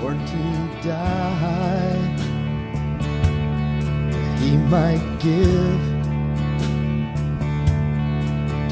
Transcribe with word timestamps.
born 0.00 0.18
to 0.26 0.88
die. 0.88 1.98
He 4.38 4.56
might 4.56 5.02
give 5.18 5.80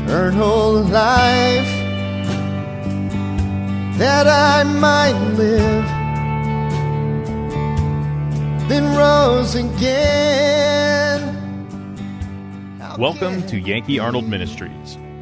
eternal 0.04 0.82
life 0.82 1.72
that 3.98 4.26
I 4.28 4.62
might 4.64 5.18
live, 5.36 5.86
then 8.68 8.96
rose 8.96 9.54
again. 9.54 11.20
How 12.78 12.96
Welcome 12.98 13.46
to 13.48 13.58
Yankee 13.58 13.98
Arnold 13.98 14.28
Ministries. 14.28 14.98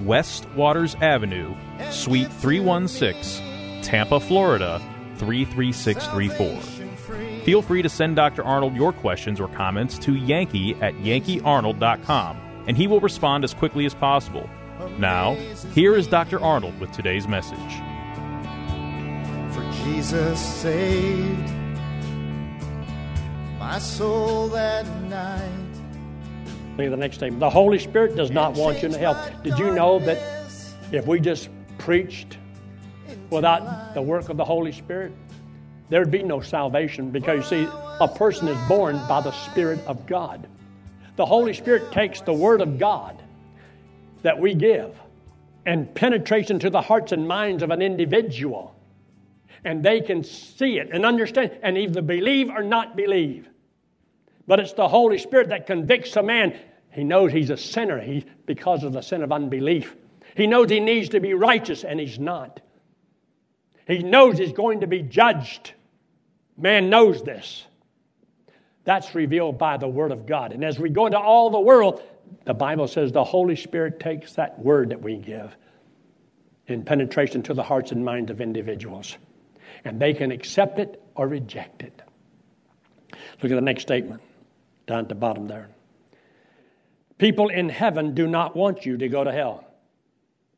West 0.00 0.48
Waters 0.50 0.94
Avenue, 0.96 1.54
Suite 1.90 2.32
316, 2.32 3.82
Tampa, 3.82 4.20
Florida 4.20 4.80
33634. 5.16 7.44
Feel 7.44 7.62
free 7.62 7.82
to 7.82 7.88
send 7.88 8.16
Dr. 8.16 8.44
Arnold 8.44 8.74
your 8.74 8.92
questions 8.92 9.40
or 9.40 9.48
comments 9.48 9.98
to 10.00 10.14
Yankee 10.14 10.74
at 10.82 10.94
yankeearnold.com, 10.94 12.36
and 12.66 12.76
he 12.76 12.86
will 12.86 13.00
respond 13.00 13.44
as 13.44 13.54
quickly 13.54 13.86
as 13.86 13.94
possible. 13.94 14.48
Now, 14.98 15.34
here 15.72 15.94
is 15.94 16.06
Dr. 16.06 16.42
Arnold 16.42 16.78
with 16.80 16.92
today's 16.92 17.28
message. 17.28 17.58
For 19.54 19.62
Jesus 19.84 20.40
saved 20.40 21.50
my 23.58 23.78
soul 23.78 24.48
that 24.48 24.86
night. 25.02 25.65
Look 26.76 26.86
at 26.86 26.90
the 26.90 26.96
next 26.96 27.16
statement. 27.16 27.40
The 27.40 27.48
Holy 27.48 27.78
Spirit 27.78 28.16
does 28.16 28.30
not 28.30 28.54
want 28.54 28.82
you 28.82 28.90
to 28.90 28.98
hell. 28.98 29.32
Did 29.42 29.58
you 29.58 29.70
know 29.72 29.98
that 30.00 30.18
if 30.92 31.06
we 31.06 31.20
just 31.20 31.48
preached 31.78 32.36
without 33.30 33.94
the 33.94 34.02
work 34.02 34.28
of 34.28 34.36
the 34.36 34.44
Holy 34.44 34.72
Spirit, 34.72 35.12
there'd 35.88 36.10
be 36.10 36.22
no 36.22 36.40
salvation 36.40 37.10
because 37.10 37.50
you 37.50 37.66
see, 37.66 37.70
a 38.00 38.08
person 38.08 38.46
is 38.48 38.68
born 38.68 39.00
by 39.08 39.22
the 39.22 39.32
Spirit 39.32 39.80
of 39.86 40.06
God. 40.06 40.46
The 41.16 41.24
Holy 41.24 41.54
Spirit 41.54 41.92
takes 41.92 42.20
the 42.20 42.34
Word 42.34 42.60
of 42.60 42.78
God 42.78 43.22
that 44.22 44.38
we 44.38 44.54
give 44.54 44.94
and 45.64 45.92
penetrates 45.94 46.50
into 46.50 46.68
the 46.68 46.82
hearts 46.82 47.12
and 47.12 47.26
minds 47.26 47.62
of 47.62 47.70
an 47.70 47.80
individual. 47.80 48.74
And 49.64 49.82
they 49.82 50.02
can 50.02 50.22
see 50.22 50.78
it 50.78 50.90
and 50.92 51.06
understand 51.06 51.52
and 51.62 51.78
either 51.78 52.02
believe 52.02 52.50
or 52.50 52.62
not 52.62 52.96
believe. 52.96 53.48
But 54.46 54.60
it's 54.60 54.74
the 54.74 54.88
Holy 54.88 55.18
Spirit 55.18 55.48
that 55.48 55.66
convicts 55.66 56.16
a 56.16 56.22
man. 56.22 56.56
He 56.92 57.04
knows 57.04 57.32
he's 57.32 57.50
a 57.50 57.56
sinner 57.56 58.00
he, 58.00 58.24
because 58.46 58.84
of 58.84 58.92
the 58.92 59.02
sin 59.02 59.22
of 59.22 59.32
unbelief. 59.32 59.94
He 60.36 60.46
knows 60.46 60.70
he 60.70 60.80
needs 60.80 61.10
to 61.10 61.20
be 61.20 61.34
righteous, 61.34 61.84
and 61.84 61.98
he's 61.98 62.18
not. 62.18 62.60
He 63.86 63.98
knows 63.98 64.38
he's 64.38 64.52
going 64.52 64.80
to 64.80 64.86
be 64.86 65.02
judged. 65.02 65.72
Man 66.56 66.90
knows 66.90 67.22
this. 67.22 67.64
That's 68.84 69.14
revealed 69.14 69.58
by 69.58 69.78
the 69.78 69.88
Word 69.88 70.12
of 70.12 70.26
God. 70.26 70.52
And 70.52 70.64
as 70.64 70.78
we 70.78 70.90
go 70.90 71.06
into 71.06 71.18
all 71.18 71.50
the 71.50 71.60
world, 71.60 72.02
the 72.44 72.54
Bible 72.54 72.86
says 72.86 73.12
the 73.12 73.24
Holy 73.24 73.56
Spirit 73.56 73.98
takes 73.98 74.34
that 74.34 74.58
word 74.58 74.90
that 74.90 75.02
we 75.02 75.16
give 75.16 75.56
in 76.68 76.84
penetration 76.84 77.42
to 77.44 77.54
the 77.54 77.62
hearts 77.62 77.92
and 77.92 78.04
minds 78.04 78.30
of 78.30 78.40
individuals. 78.40 79.16
And 79.84 80.00
they 80.00 80.14
can 80.14 80.30
accept 80.30 80.78
it 80.78 81.02
or 81.14 81.26
reject 81.26 81.82
it. 81.82 82.02
Look 83.42 83.52
at 83.52 83.56
the 83.56 83.60
next 83.60 83.82
statement 83.82 84.22
down 84.86 85.00
at 85.00 85.08
the 85.08 85.14
bottom 85.14 85.46
there. 85.46 85.68
People 87.18 87.48
in 87.48 87.68
heaven 87.68 88.14
do 88.14 88.26
not 88.26 88.54
want 88.54 88.84
you 88.84 88.96
to 88.98 89.08
go 89.08 89.24
to 89.24 89.32
hell. 89.32 89.64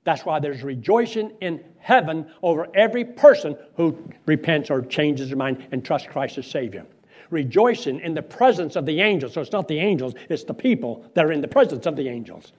That's 0.04 0.24
why 0.24 0.40
there's 0.40 0.62
rejoicing 0.62 1.32
in 1.40 1.62
heaven 1.78 2.30
over 2.42 2.66
every 2.74 3.04
person 3.04 3.56
who 3.76 3.96
repents 4.26 4.70
or 4.70 4.82
changes 4.82 5.28
their 5.28 5.36
mind 5.36 5.66
and 5.70 5.84
trusts 5.84 6.08
Christ 6.08 6.38
as 6.38 6.46
Savior. 6.46 6.86
Rejoicing 7.30 8.00
in 8.00 8.14
the 8.14 8.22
presence 8.22 8.74
of 8.74 8.86
the 8.86 9.00
angels. 9.00 9.34
So 9.34 9.42
it's 9.42 9.52
not 9.52 9.68
the 9.68 9.78
angels, 9.78 10.14
it's 10.28 10.44
the 10.44 10.54
people 10.54 11.04
that 11.14 11.26
are 11.26 11.32
in 11.32 11.40
the 11.40 11.48
presence 11.48 11.86
of 11.86 11.94
the 11.94 12.08
angels. 12.08 12.52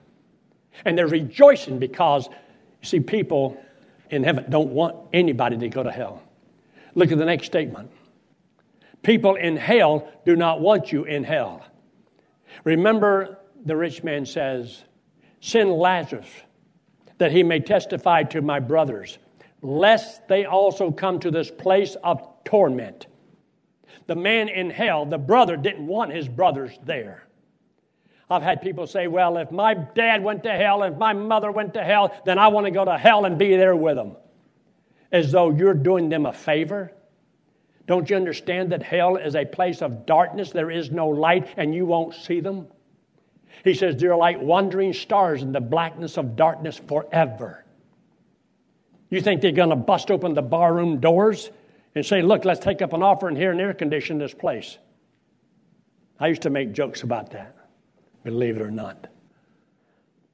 And 0.86 0.98
they're 0.98 1.08
rejoicing 1.08 1.80
because, 1.80 2.28
you 2.28 2.88
see, 2.88 3.00
people 3.00 3.60
in 4.12 4.24
heaven 4.24 4.46
don't 4.50 4.70
want 4.70 4.96
anybody 5.12 5.58
to 5.58 5.70
go 5.70 5.84
to 5.84 5.92
hell. 5.92 6.22
Look 6.96 7.12
at 7.12 7.18
the 7.18 7.26
next 7.26 7.48
statement. 7.48 7.92
People 9.04 9.36
in 9.36 9.56
hell 9.56 10.12
do 10.26 10.36
not 10.36 10.62
want 10.62 10.92
you 10.92 11.06
in 11.06 11.24
hell. 11.24 11.66
Remember, 12.64 13.40
the 13.66 13.76
rich 13.76 14.04
man 14.04 14.26
says, 14.26 14.84
Send 15.40 15.72
Lazarus 15.72 16.30
that 17.18 17.32
he 17.32 17.44
may 17.44 17.60
testify 17.60 18.24
to 18.24 18.42
my 18.42 18.60
brothers, 18.60 19.20
lest 19.62 20.28
they 20.28 20.46
also 20.46 20.92
come 20.92 21.20
to 21.20 21.32
this 21.32 21.52
place 21.52 21.96
of 22.04 22.26
torment. 22.46 23.08
The 24.08 24.16
man 24.16 24.50
in 24.50 24.70
hell, 24.70 25.06
the 25.06 25.18
brother, 25.18 25.56
didn't 25.56 25.86
want 25.86 26.12
his 26.12 26.28
brothers 26.28 26.78
there. 26.84 27.28
I've 28.30 28.42
had 28.42 28.62
people 28.62 28.88
say, 28.88 29.08
Well, 29.08 29.38
if 29.38 29.52
my 29.52 29.74
dad 29.74 30.24
went 30.24 30.44
to 30.44 30.52
hell, 30.52 30.84
if 30.84 30.96
my 30.98 31.14
mother 31.14 31.52
went 31.52 31.74
to 31.74 31.84
hell, 31.84 32.16
then 32.26 32.38
I 32.38 32.48
want 32.48 32.66
to 32.66 32.72
go 32.72 32.86
to 32.86 32.98
hell 32.98 33.26
and 33.26 33.38
be 33.38 33.56
there 33.56 33.76
with 33.76 33.96
them. 33.96 34.16
As 35.12 35.32
though 35.32 35.52
you're 35.52 35.74
doing 35.74 36.10
them 36.10 36.26
a 36.26 36.34
favor. 36.34 36.94
Don't 37.90 38.08
you 38.08 38.16
understand 38.16 38.72
that 38.72 38.84
hell 38.84 39.16
is 39.16 39.36
a 39.36 39.46
place 39.46 39.82
of 39.82 40.06
darkness? 40.06 40.52
There 40.52 40.70
is 40.70 40.92
no 40.92 41.08
light, 41.08 41.48
and 41.58 41.74
you 41.74 41.88
won't 41.88 42.14
see 42.14 42.40
them. 42.40 42.68
He 43.64 43.74
says 43.74 43.96
they're 43.96 44.16
like 44.16 44.40
wandering 44.40 44.94
stars 44.94 45.42
in 45.42 45.54
the 45.54 45.60
blackness 45.60 46.16
of 46.16 46.36
darkness 46.36 46.80
forever. 46.88 47.66
You 49.10 49.22
think 49.22 49.42
they're 49.42 49.54
going 49.54 49.72
to 49.72 49.76
bust 49.76 50.12
open 50.12 50.36
the 50.36 50.44
barroom 50.44 51.00
doors 51.00 51.50
and 51.96 52.06
say, 52.06 52.22
Look, 52.22 52.46
let's 52.46 52.60
take 52.60 52.84
up 52.84 52.94
an 52.94 53.02
offering 53.02 53.36
here 53.36 53.50
and 53.50 53.60
air 53.60 53.74
condition 53.74 54.20
this 54.20 54.36
place? 54.36 54.78
I 56.20 56.28
used 56.28 56.44
to 56.44 56.52
make 56.52 56.74
jokes 56.74 57.02
about 57.02 57.32
that, 57.32 57.56
believe 58.24 58.56
it 58.56 58.62
or 58.62 58.70
not. 58.70 59.08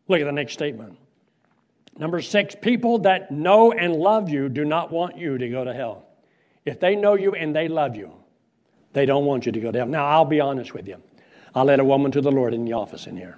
Look 0.09 0.19
at 0.19 0.25
the 0.25 0.33
next 0.33 0.51
statement. 0.51 0.97
Number 1.97 2.22
six, 2.22 2.53
people 2.53 2.99
that 2.99 3.31
know 3.31 3.72
and 3.72 3.95
love 3.95 4.27
you 4.27 4.49
do 4.49 4.66
not 4.66 4.91
want 4.91 5.17
you 5.17 5.37
to 5.37 5.47
go 5.47 5.63
to 5.63 5.73
hell. 5.73 6.04
If 6.65 6.79
they 6.79 6.95
know 6.95 7.13
you 7.13 7.35
and 7.35 7.55
they 7.55 7.67
love 7.67 7.95
you, 7.95 8.11
they 8.93 9.05
don't 9.05 9.25
want 9.25 9.45
you 9.45 9.51
to 9.51 9.59
go 9.59 9.71
to 9.71 9.77
hell. 9.77 9.87
Now, 9.87 10.05
I'll 10.07 10.25
be 10.25 10.39
honest 10.39 10.73
with 10.73 10.87
you. 10.87 11.01
I 11.53 11.61
led 11.61 11.79
a 11.79 11.85
woman 11.85 12.11
to 12.11 12.21
the 12.21 12.31
Lord 12.31 12.53
in 12.53 12.65
the 12.65 12.73
office 12.73 13.07
in 13.07 13.15
here. 13.15 13.37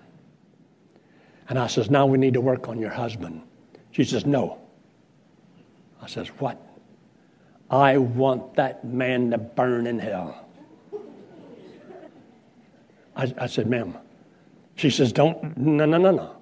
And 1.49 1.59
I 1.59 1.67
says, 1.67 1.89
Now 1.89 2.05
we 2.05 2.17
need 2.17 2.33
to 2.33 2.41
work 2.41 2.67
on 2.67 2.79
your 2.79 2.89
husband. 2.89 3.41
She 3.91 4.03
says, 4.03 4.25
No. 4.25 4.59
I 6.01 6.07
says, 6.07 6.27
What? 6.39 6.61
I 7.69 7.97
want 7.97 8.55
that 8.55 8.85
man 8.85 9.31
to 9.31 9.37
burn 9.37 9.87
in 9.87 9.99
hell. 9.99 10.47
I, 13.16 13.33
I 13.37 13.47
said, 13.47 13.67
Ma'am. 13.67 13.97
She 14.75 14.89
says, 14.89 15.11
Don't, 15.11 15.57
no, 15.57 15.85
no, 15.85 15.97
no, 15.97 16.11
no. 16.11 16.33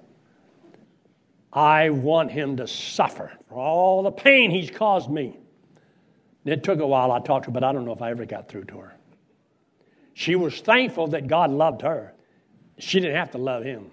I 1.52 1.90
want 1.90 2.30
him 2.30 2.58
to 2.58 2.66
suffer 2.66 3.32
for 3.48 3.58
all 3.58 4.02
the 4.02 4.10
pain 4.10 4.50
he's 4.50 4.70
caused 4.70 5.10
me. 5.10 5.38
It 6.46 6.62
took 6.62 6.78
a 6.78 6.86
while 6.86 7.10
I 7.10 7.18
talked 7.18 7.44
to 7.44 7.50
her, 7.50 7.52
but 7.52 7.64
I 7.64 7.72
don't 7.72 7.84
know 7.84 7.92
if 7.92 8.00
I 8.00 8.10
ever 8.10 8.24
got 8.24 8.48
through 8.48 8.64
to 8.64 8.78
her. 8.78 8.94
She 10.14 10.36
was 10.36 10.60
thankful 10.60 11.08
that 11.08 11.26
God 11.26 11.50
loved 11.50 11.82
her. 11.82 12.14
She 12.78 13.00
didn't 13.00 13.16
have 13.16 13.32
to 13.32 13.38
love 13.38 13.64
him. 13.64 13.90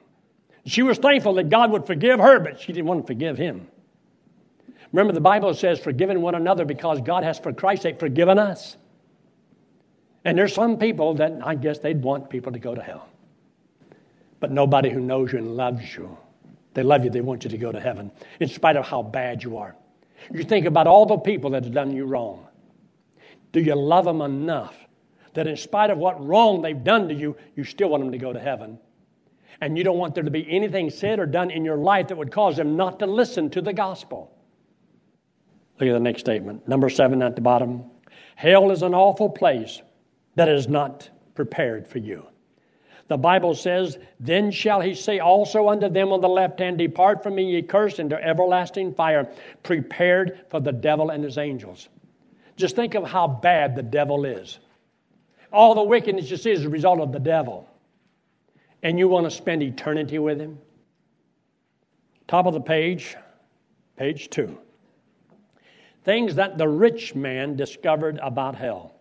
She 0.66 0.84
was 0.84 0.98
thankful 0.98 1.34
that 1.34 1.50
God 1.50 1.72
would 1.72 1.86
forgive 1.86 2.20
her, 2.20 2.40
but 2.40 2.60
she 2.60 2.72
didn't 2.72 2.86
want 2.86 3.02
to 3.02 3.08
forgive 3.08 3.38
him. 3.38 3.68
Remember, 4.92 5.12
the 5.12 5.20
Bible 5.20 5.54
says, 5.56 5.80
forgiving 5.80 6.22
one 6.22 6.36
another 6.36 6.64
because 6.64 7.02
God 7.02 7.24
has, 7.24 7.40
for 7.40 7.52
Christ's 7.52 7.84
sake, 7.84 8.00
forgiven 8.00 8.38
us. 8.38 8.78
And 10.24 10.38
there's 10.38 10.54
some 10.54 10.78
people 10.78 11.16
that 11.16 11.34
I 11.44 11.56
guess 11.56 11.80
they'd 11.80 12.02
want 12.02 12.30
people 12.30 12.52
to 12.52 12.60
go 12.60 12.76
to 12.76 12.82
hell. 12.82 13.10
But 14.40 14.52
nobody 14.52 14.90
who 14.90 15.00
knows 15.00 15.34
you 15.34 15.40
and 15.40 15.58
loves 15.58 15.96
you, 15.96 16.16
they 16.76 16.84
love 16.84 17.04
you, 17.04 17.10
they 17.10 17.22
want 17.22 17.44
you 17.44 17.50
to 17.50 17.58
go 17.58 17.72
to 17.72 17.80
heaven, 17.80 18.12
in 18.40 18.48
spite 18.48 18.78
of 18.78 18.86
how 18.86 19.02
bad 19.02 19.44
you 19.44 19.58
are. 19.58 19.76
You 20.32 20.44
think 20.44 20.66
about 20.66 20.88
all 20.88 21.06
the 21.06 21.18
people 21.18 21.50
that 21.52 21.64
have 21.64 21.74
done 21.74 21.92
you 21.92 22.06
wrong. 22.06 22.48
Do 23.52 23.60
you 23.60 23.76
love 23.76 24.06
them 24.06 24.22
enough 24.22 24.76
that 25.34 25.48
in 25.48 25.58
spite 25.58 25.90
of 25.90 25.98
what 25.98 26.24
wrong 26.26 26.62
they've 26.62 26.84
done 26.84 27.08
to 27.08 27.14
you, 27.14 27.36
you 27.56 27.64
still 27.64 27.90
want 27.90 28.04
them 28.04 28.12
to 28.12 28.18
go 28.18 28.34
to 28.34 28.40
heaven? 28.40 28.80
And 29.62 29.78
you 29.78 29.84
don't 29.84 29.98
want 29.98 30.16
there 30.16 30.24
to 30.24 30.32
be 30.32 30.50
anything 30.50 30.90
said 30.90 31.20
or 31.20 31.26
done 31.26 31.52
in 31.52 31.64
your 31.64 31.78
life 31.78 32.08
that 32.08 32.18
would 32.18 32.32
cause 32.32 32.58
them 32.58 32.76
not 32.76 33.00
to 33.00 33.06
listen 33.06 33.50
to 33.52 33.62
the 33.62 33.74
gospel. 33.74 34.36
Look 35.80 35.90
at 35.90 35.94
the 35.94 36.00
next 36.00 36.22
statement. 36.22 36.68
Number 36.68 36.90
seven 36.90 37.22
at 37.22 37.36
the 37.36 37.42
bottom. 37.42 37.86
Hell 38.36 38.72
is 38.72 38.82
an 38.82 38.94
awful 38.94 39.30
place 39.30 39.82
that 40.36 40.50
is 40.50 40.68
not 40.68 41.10
prepared 41.36 41.88
for 41.88 42.00
you. 42.00 42.26
The 43.08 43.18
Bible 43.18 43.54
says, 43.54 43.98
Then 44.20 44.50
shall 44.52 44.82
he 44.82 44.96
say 44.96 45.20
also 45.20 45.70
unto 45.70 45.90
them 45.90 46.12
on 46.12 46.22
the 46.22 46.30
left 46.30 46.60
hand, 46.60 46.78
Depart 46.78 47.22
from 47.22 47.36
me, 47.36 47.44
ye 47.44 47.62
cursed, 47.62 48.00
into 48.00 48.22
everlasting 48.24 48.94
fire, 48.94 49.30
prepared 49.62 50.42
for 50.50 50.60
the 50.60 50.72
devil 50.72 51.10
and 51.10 51.24
his 51.24 51.38
angels. 51.38 51.90
Just 52.56 52.76
think 52.76 52.96
of 52.96 53.04
how 53.04 53.28
bad 53.28 53.76
the 53.76 53.84
devil 53.84 54.26
is. 54.26 54.60
All 55.52 55.76
the 55.76 55.84
wickedness 55.84 56.32
you 56.32 56.38
see 56.38 56.52
is 56.52 56.66
a 56.66 56.70
result 56.70 57.00
of 57.00 57.12
the 57.12 57.20
devil. 57.20 57.68
And 58.82 58.98
you 58.98 59.08
want 59.08 59.26
to 59.26 59.32
spend 59.32 59.64
eternity 59.64 60.20
with 60.20 60.40
him? 60.40 60.58
Top 62.28 62.46
of 62.46 62.54
the 62.54 62.62
page, 62.62 63.16
page 63.98 64.30
two. 64.30 64.58
Things 66.04 66.36
that 66.36 66.58
the 66.58 66.68
rich 66.68 67.16
man 67.16 67.56
discovered 67.56 68.20
about 68.22 68.56
hell. 68.56 68.94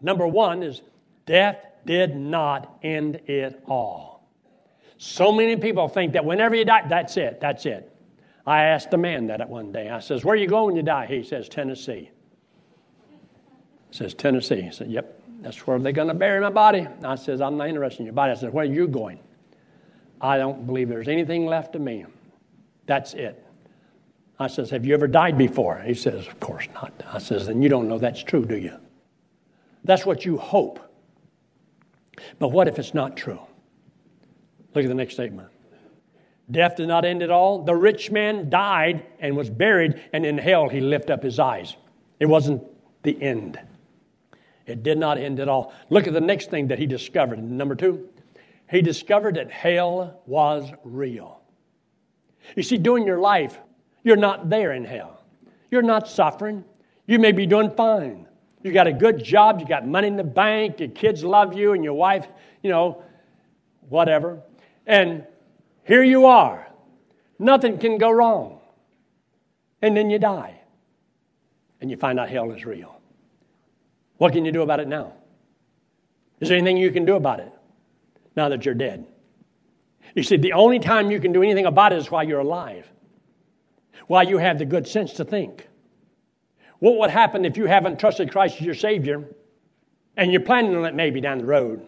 Number 0.00 0.26
one 0.26 0.62
is 0.62 0.82
death 1.26 1.64
did 1.84 2.16
not 2.16 2.78
end 2.82 3.16
it 3.26 3.62
all. 3.66 4.28
So 4.98 5.32
many 5.32 5.56
people 5.56 5.88
think 5.88 6.12
that 6.12 6.24
whenever 6.24 6.54
you 6.54 6.64
die, 6.64 6.86
that's 6.88 7.16
it, 7.16 7.40
that's 7.40 7.66
it. 7.66 7.92
I 8.46 8.64
asked 8.64 8.92
a 8.94 8.96
man 8.96 9.26
that 9.28 9.48
one 9.48 9.72
day. 9.72 9.88
I 9.88 10.00
says, 10.00 10.24
Where 10.24 10.36
you 10.36 10.46
going 10.46 10.66
when 10.66 10.76
you 10.76 10.82
die? 10.82 11.06
He 11.06 11.22
says, 11.22 11.48
Tennessee. 11.48 12.10
He 13.90 13.96
says, 13.96 14.14
Tennessee. 14.14 14.60
He 14.60 14.70
said, 14.70 14.90
Yep, 14.90 15.22
that's 15.40 15.66
where 15.66 15.78
they're 15.78 15.92
going 15.92 16.08
to 16.08 16.14
bury 16.14 16.40
my 16.40 16.50
body. 16.50 16.86
I 17.04 17.14
says, 17.14 17.40
I'm 17.40 17.56
not 17.56 17.68
interested 17.68 18.00
in 18.00 18.06
your 18.06 18.14
body. 18.14 18.32
I 18.32 18.34
says, 18.34 18.52
Where 18.52 18.64
are 18.64 18.72
you 18.72 18.88
going? 18.88 19.18
I 20.20 20.38
don't 20.38 20.66
believe 20.66 20.88
there's 20.88 21.08
anything 21.08 21.46
left 21.46 21.74
of 21.74 21.82
me. 21.82 22.04
That's 22.86 23.14
it. 23.14 23.44
I 24.38 24.48
says, 24.48 24.70
Have 24.70 24.84
you 24.84 24.94
ever 24.94 25.06
died 25.06 25.38
before? 25.38 25.80
He 25.80 25.94
says, 25.94 26.26
Of 26.26 26.40
course 26.40 26.68
not. 26.74 26.92
I 27.12 27.18
says, 27.18 27.46
Then 27.46 27.62
you 27.62 27.68
don't 27.68 27.88
know 27.88 27.98
that's 27.98 28.22
true, 28.22 28.44
do 28.44 28.56
you? 28.56 28.76
That's 29.84 30.06
what 30.06 30.24
you 30.24 30.36
hope. 30.36 30.80
But 32.38 32.48
what 32.48 32.68
if 32.68 32.78
it's 32.78 32.94
not 32.94 33.16
true? 33.16 33.40
Look 34.74 34.84
at 34.84 34.88
the 34.88 34.94
next 34.94 35.14
statement. 35.14 35.48
Death 36.50 36.76
did 36.76 36.88
not 36.88 37.04
end 37.04 37.22
at 37.22 37.30
all. 37.30 37.62
The 37.62 37.74
rich 37.74 38.10
man 38.10 38.50
died 38.50 39.06
and 39.20 39.36
was 39.36 39.48
buried, 39.48 40.00
and 40.12 40.26
in 40.26 40.38
hell 40.38 40.68
he 40.68 40.80
lifted 40.80 41.12
up 41.12 41.22
his 41.22 41.38
eyes. 41.38 41.76
It 42.20 42.26
wasn't 42.26 42.62
the 43.02 43.20
end. 43.22 43.58
It 44.66 44.82
did 44.82 44.98
not 44.98 45.18
end 45.18 45.40
at 45.40 45.48
all. 45.48 45.72
Look 45.90 46.06
at 46.06 46.12
the 46.12 46.20
next 46.20 46.50
thing 46.50 46.68
that 46.68 46.78
he 46.78 46.86
discovered. 46.86 47.42
Number 47.42 47.74
two, 47.74 48.08
he 48.70 48.82
discovered 48.82 49.36
that 49.36 49.50
hell 49.50 50.22
was 50.26 50.70
real. 50.84 51.40
You 52.56 52.62
see, 52.62 52.78
during 52.78 53.06
your 53.06 53.18
life, 53.18 53.58
you're 54.02 54.16
not 54.16 54.50
there 54.50 54.72
in 54.72 54.84
hell. 54.84 55.22
You're 55.70 55.82
not 55.82 56.08
suffering. 56.08 56.64
You 57.06 57.18
may 57.18 57.32
be 57.32 57.46
doing 57.46 57.70
fine. 57.70 58.26
You 58.62 58.72
got 58.72 58.86
a 58.86 58.92
good 58.92 59.22
job, 59.22 59.60
you 59.60 59.66
got 59.66 59.86
money 59.86 60.08
in 60.08 60.16
the 60.16 60.24
bank, 60.24 60.78
your 60.80 60.88
kids 60.90 61.24
love 61.24 61.54
you, 61.54 61.72
and 61.72 61.82
your 61.82 61.94
wife, 61.94 62.26
you 62.62 62.70
know, 62.70 63.02
whatever. 63.88 64.40
And 64.86 65.26
here 65.84 66.04
you 66.04 66.26
are. 66.26 66.68
Nothing 67.38 67.78
can 67.78 67.98
go 67.98 68.10
wrong. 68.10 68.60
And 69.80 69.96
then 69.96 70.10
you 70.10 70.18
die. 70.18 70.60
And 71.80 71.90
you 71.90 71.96
find 71.96 72.20
out 72.20 72.28
hell 72.28 72.52
is 72.52 72.64
real. 72.64 73.00
What 74.18 74.32
can 74.32 74.44
you 74.44 74.52
do 74.52 74.62
about 74.62 74.78
it 74.78 74.86
now? 74.86 75.14
Is 76.38 76.48
there 76.48 76.56
anything 76.56 76.76
you 76.76 76.92
can 76.92 77.04
do 77.04 77.16
about 77.16 77.40
it 77.40 77.52
now 78.36 78.48
that 78.48 78.64
you're 78.64 78.74
dead? 78.74 79.06
You 80.14 80.22
see, 80.22 80.36
the 80.36 80.52
only 80.52 80.78
time 80.78 81.10
you 81.10 81.18
can 81.18 81.32
do 81.32 81.42
anything 81.42 81.66
about 81.66 81.92
it 81.92 81.98
is 81.98 82.10
while 82.10 82.22
you're 82.22 82.40
alive, 82.40 82.90
while 84.06 84.28
you 84.28 84.38
have 84.38 84.58
the 84.58 84.64
good 84.64 84.86
sense 84.86 85.14
to 85.14 85.24
think. 85.24 85.66
What 86.82 86.98
would 86.98 87.10
happen 87.10 87.44
if 87.44 87.56
you 87.56 87.66
haven't 87.66 88.00
trusted 88.00 88.32
Christ 88.32 88.56
as 88.56 88.62
your 88.62 88.74
Savior 88.74 89.22
and 90.16 90.32
you're 90.32 90.40
planning 90.40 90.74
on 90.74 90.84
it 90.84 90.96
maybe 90.96 91.20
down 91.20 91.38
the 91.38 91.44
road 91.44 91.80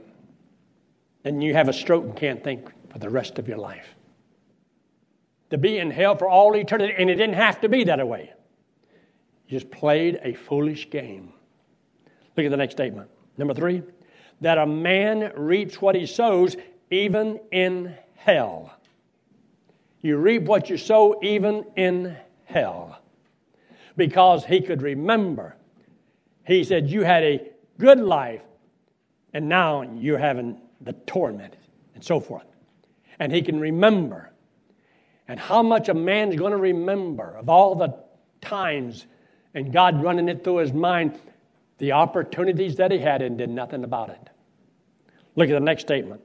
and 1.25 1.43
you 1.43 1.53
have 1.53 1.69
a 1.69 1.73
stroke 1.73 2.05
and 2.05 2.15
can't 2.15 2.45
think 2.45 2.71
for 2.91 3.01
the 3.01 3.11
rest 3.11 3.41
of 3.41 3.49
your 3.49 3.59
life? 3.59 3.89
To 5.51 5.59
be 5.59 5.79
in 5.79 5.91
hell 5.91 6.15
for 6.15 6.29
all 6.29 6.55
eternity, 6.55 6.95
and 6.97 7.11
it 7.11 7.17
didn't 7.17 7.35
have 7.35 7.61
to 7.63 7.69
be 7.69 7.83
that 7.83 8.07
way. 8.07 8.33
You 9.49 9.59
just 9.59 9.69
played 9.73 10.21
a 10.23 10.35
foolish 10.35 10.89
game. 10.91 11.33
Look 12.37 12.47
at 12.47 12.51
the 12.51 12.57
next 12.57 12.75
statement. 12.75 13.11
Number 13.37 13.53
three, 13.53 13.83
that 14.43 14.59
a 14.59 14.67
man 14.67 15.33
reaps 15.35 15.83
what 15.83 15.97
he 15.97 16.07
sows 16.07 16.57
even 16.93 17.41
in 17.51 17.97
hell. 18.15 18.73
You 20.03 20.19
reap 20.19 20.45
what 20.45 20.71
you 20.71 20.79
sow 20.79 21.19
even 21.21 21.67
in 21.75 22.17
hell 22.45 23.01
because 23.97 24.45
he 24.45 24.61
could 24.61 24.83
remember. 24.83 25.57
He 26.47 26.65
said, 26.65 26.91
You 26.91 27.03
had 27.03 27.23
a 27.23 27.51
good 27.79 28.01
life, 28.01 28.43
and 29.33 29.49
now 29.49 29.83
you're 29.83 30.19
having 30.19 30.61
the 30.81 30.93
torment, 30.93 31.55
and 31.95 32.05
so 32.05 32.21
forth. 32.21 32.47
And 33.19 33.33
he 33.33 33.43
can 33.43 33.61
remember. 33.61 34.31
And 35.27 35.41
how 35.41 35.63
much 35.63 35.89
a 35.89 35.95
man's 35.95 36.37
going 36.37 36.53
to 36.53 36.59
remember 36.59 37.37
of 37.39 37.49
all 37.49 37.75
the 37.75 37.95
times 38.43 39.07
and 39.55 39.73
God 39.73 40.03
running 40.03 40.29
it 40.29 40.45
through 40.45 40.59
his 40.59 40.73
mind, 40.73 41.19
the 41.79 41.93
opportunities 41.93 42.77
that 42.77 42.91
he 42.91 42.99
had 42.99 43.23
and 43.23 43.39
did 43.39 43.49
nothing 43.49 43.85
about 43.85 44.11
it. 44.11 44.31
Look 45.37 45.49
at 45.49 45.53
the 45.53 45.61
next 45.61 45.83
statement. 45.83 46.21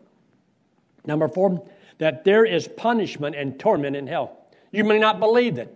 Number 1.05 1.27
four, 1.27 1.65
that 1.99 2.23
there 2.23 2.45
is 2.45 2.67
punishment 2.67 3.35
and 3.35 3.59
torment 3.59 3.95
in 3.95 4.07
hell. 4.07 4.47
You 4.71 4.83
may 4.83 4.99
not 4.99 5.19
believe 5.19 5.57
it, 5.57 5.73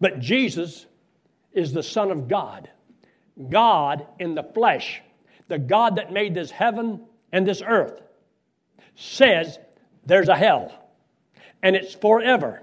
but 0.00 0.20
Jesus 0.20 0.86
is 1.52 1.72
the 1.72 1.82
Son 1.82 2.10
of 2.10 2.28
God. 2.28 2.70
God 3.48 4.06
in 4.18 4.34
the 4.34 4.42
flesh, 4.42 5.00
the 5.48 5.58
God 5.58 5.96
that 5.96 6.12
made 6.12 6.34
this 6.34 6.50
heaven 6.50 7.00
and 7.32 7.46
this 7.46 7.62
earth, 7.66 8.02
says 8.96 9.58
there's 10.04 10.28
a 10.28 10.36
hell 10.36 10.72
and 11.62 11.76
it's 11.76 11.94
forever 11.94 12.62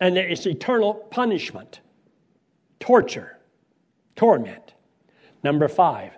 and 0.00 0.18
it's 0.18 0.46
eternal 0.46 0.94
punishment, 0.94 1.80
torture, 2.80 3.38
torment. 4.16 4.74
Number 5.44 5.68
five, 5.68 6.12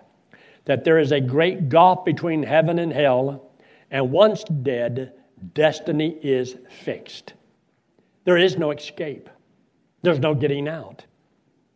that 0.65 0.83
there 0.83 0.97
is 0.97 1.11
a 1.11 1.21
great 1.21 1.69
gulf 1.69 2.03
between 2.05 2.41
heaven 2.41 2.79
and 2.79 2.91
hell, 2.91 3.51
and 3.91 4.11
once 4.11 4.43
dead, 4.43 5.13
destiny 5.53 6.17
is 6.23 6.55
fixed. 6.83 7.33
There 8.23 8.37
is 8.37 8.57
no 8.57 8.71
escape, 8.71 9.29
there's 10.01 10.19
no 10.19 10.33
getting 10.33 10.67
out. 10.67 11.05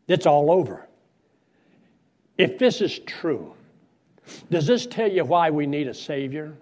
It's 0.10 0.26
all 0.26 0.52
over. 0.52 0.86
If 2.38 2.58
this 2.58 2.82
is 2.82 3.00
true, 3.00 3.54
does 4.50 4.68
this 4.68 4.86
tell 4.86 5.10
you 5.10 5.24
why 5.24 5.52
we 5.52 5.66
need 5.68 5.88
a 5.88 5.94
Savior? 5.94 6.58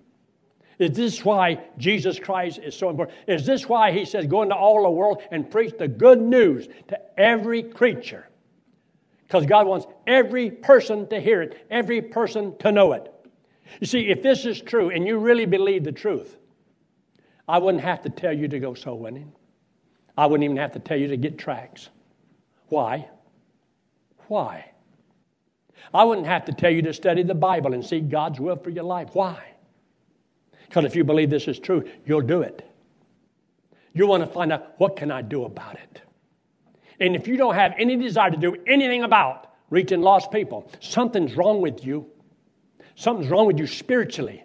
Is 0.80 0.92
this 0.92 1.26
why 1.26 1.64
Jesus 1.78 2.20
Christ 2.20 2.60
is 2.62 2.76
so 2.76 2.90
important? 2.90 3.18
Is 3.28 3.46
this 3.46 3.68
why 3.68 3.92
He 3.92 4.06
says, 4.06 4.28
go 4.28 4.44
into 4.44 4.56
all 4.56 4.84
the 4.84 4.90
world 4.90 5.24
and 5.32 5.50
preach 5.50 5.74
the 5.78 5.88
good 5.88 6.22
news 6.22 6.68
to 6.90 7.20
every 7.20 7.64
creature? 7.64 8.28
Because 9.26 9.46
God 9.46 9.66
wants 9.66 9.88
every 10.06 10.52
person 10.52 11.08
to 11.08 11.20
hear 11.20 11.42
it, 11.42 11.66
every 11.72 12.02
person 12.02 12.56
to 12.60 12.72
know 12.72 12.94
it. 12.94 13.12
You 13.80 13.88
see, 13.88 14.10
if 14.10 14.22
this 14.22 14.46
is 14.46 14.62
true 14.62 14.90
and 14.90 15.08
you 15.08 15.18
really 15.18 15.46
believe 15.46 15.84
the 15.84 15.92
truth, 15.92 16.38
I 17.48 17.58
wouldn't 17.60 17.84
have 17.84 18.02
to 18.04 18.10
tell 18.10 18.34
you 18.34 18.48
to 18.48 18.60
go 18.60 18.74
soul 18.74 19.00
winning. 19.00 19.32
I 20.18 20.26
wouldn't 20.26 20.44
even 20.44 20.58
have 20.58 20.74
to 20.74 20.80
tell 20.80 20.98
you 20.98 21.08
to 21.08 21.18
get 21.18 21.38
tracts. 21.38 21.90
Why? 22.68 23.08
Why? 24.28 24.72
I 25.94 26.04
wouldn't 26.04 26.28
have 26.28 26.46
to 26.46 26.54
tell 26.54 26.72
you 26.72 26.82
to 26.84 26.94
study 26.94 27.24
the 27.24 27.36
Bible 27.36 27.74
and 27.74 27.86
seek 27.86 28.10
God's 28.10 28.40
will 28.40 28.58
for 28.58 28.70
your 28.70 28.84
life. 28.84 29.10
Why? 29.14 29.42
Because 30.68 30.86
if 30.86 30.96
you 30.96 31.04
believe 31.04 31.30
this 31.30 31.48
is 31.48 31.60
true, 31.60 31.90
you'll 32.06 32.22
do 32.22 32.42
it. 32.42 32.64
You 33.94 34.06
want 34.06 34.24
to 34.24 34.28
find 34.28 34.52
out 34.52 34.80
what 34.80 34.96
can 34.96 35.12
I 35.12 35.22
do 35.22 35.46
about 35.46 35.76
it? 35.76 36.02
And 37.00 37.16
if 37.16 37.28
you 37.28 37.38
don't 37.38 37.56
have 37.56 37.74
any 37.78 37.96
desire 37.96 38.32
to 38.32 38.38
do 38.38 38.56
anything 38.68 39.04
about 39.04 39.54
reaching 39.70 40.02
lost 40.02 40.32
people, 40.32 40.70
something's 40.80 41.36
wrong 41.36 41.62
with 41.62 41.86
you. 41.86 42.08
Something's 42.96 43.30
wrong 43.30 43.48
with 43.48 43.60
you 43.60 43.68
spiritually. 43.68 44.44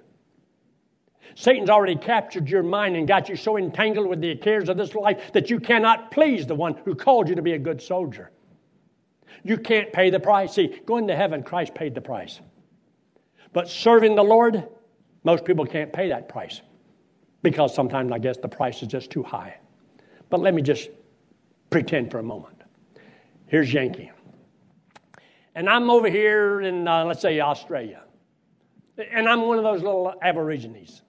Satan's 1.35 1.71
already 1.71 1.97
captured 1.97 2.49
your 2.49 2.63
mind 2.63 2.95
and 2.97 3.09
got 3.09 3.29
you 3.29 3.37
so 3.37 3.57
entangled 3.57 4.07
with 4.07 4.21
the 4.21 4.37
cares 4.37 4.69
of 4.69 4.77
this 4.77 4.95
life 4.95 5.33
that 5.33 5.49
you 5.49 5.59
cannot 5.59 6.11
please 6.11 6.47
the 6.47 6.55
one 6.55 6.75
who 6.85 6.95
called 6.95 7.29
you 7.29 7.35
to 7.35 7.43
be 7.43 7.53
a 7.53 7.59
good 7.59 7.81
soldier. 7.81 8.31
You 9.43 9.57
can't 9.57 9.93
pay 9.93 10.11
the 10.11 10.21
price. 10.21 10.55
See, 10.55 10.81
going 10.87 11.09
to 11.09 11.17
heaven, 11.17 11.43
Christ 11.43 11.75
paid 11.75 11.95
the 11.95 12.01
price. 12.01 12.41
But 13.53 13.69
serving 13.69 14.15
the 14.15 14.23
Lord, 14.23 14.67
most 15.25 15.45
people 15.45 15.67
can't 15.67 15.93
pay 15.93 16.09
that 16.09 16.29
price 16.29 16.61
because 17.43 17.75
sometimes 17.75 18.13
I 18.13 18.19
guess 18.19 18.39
the 18.39 18.49
price 18.49 18.83
is 18.83 18.89
just 18.89 19.11
too 19.11 19.23
high. 19.23 19.57
But 20.31 20.41
let 20.41 20.55
me 20.55 20.63
just 20.63 20.91
pretend 21.71 22.11
for 22.11 22.19
a 22.19 22.23
moment. 22.23 22.63
Here's 23.47 23.73
Yankee. 23.73 24.11
And 25.55 25.69
I'm 25.69 25.91
over 25.91 26.09
here 26.09 26.63
in, 26.63 26.89
uh, 26.89 27.05
let's 27.05 27.21
say, 27.21 27.41
Australia. 27.41 28.03
And 29.11 29.29
I'm 29.29 29.43
one 29.43 29.59
of 29.59 29.65
those 29.65 29.83
little 29.83 30.15
Aborigines. 30.23 31.03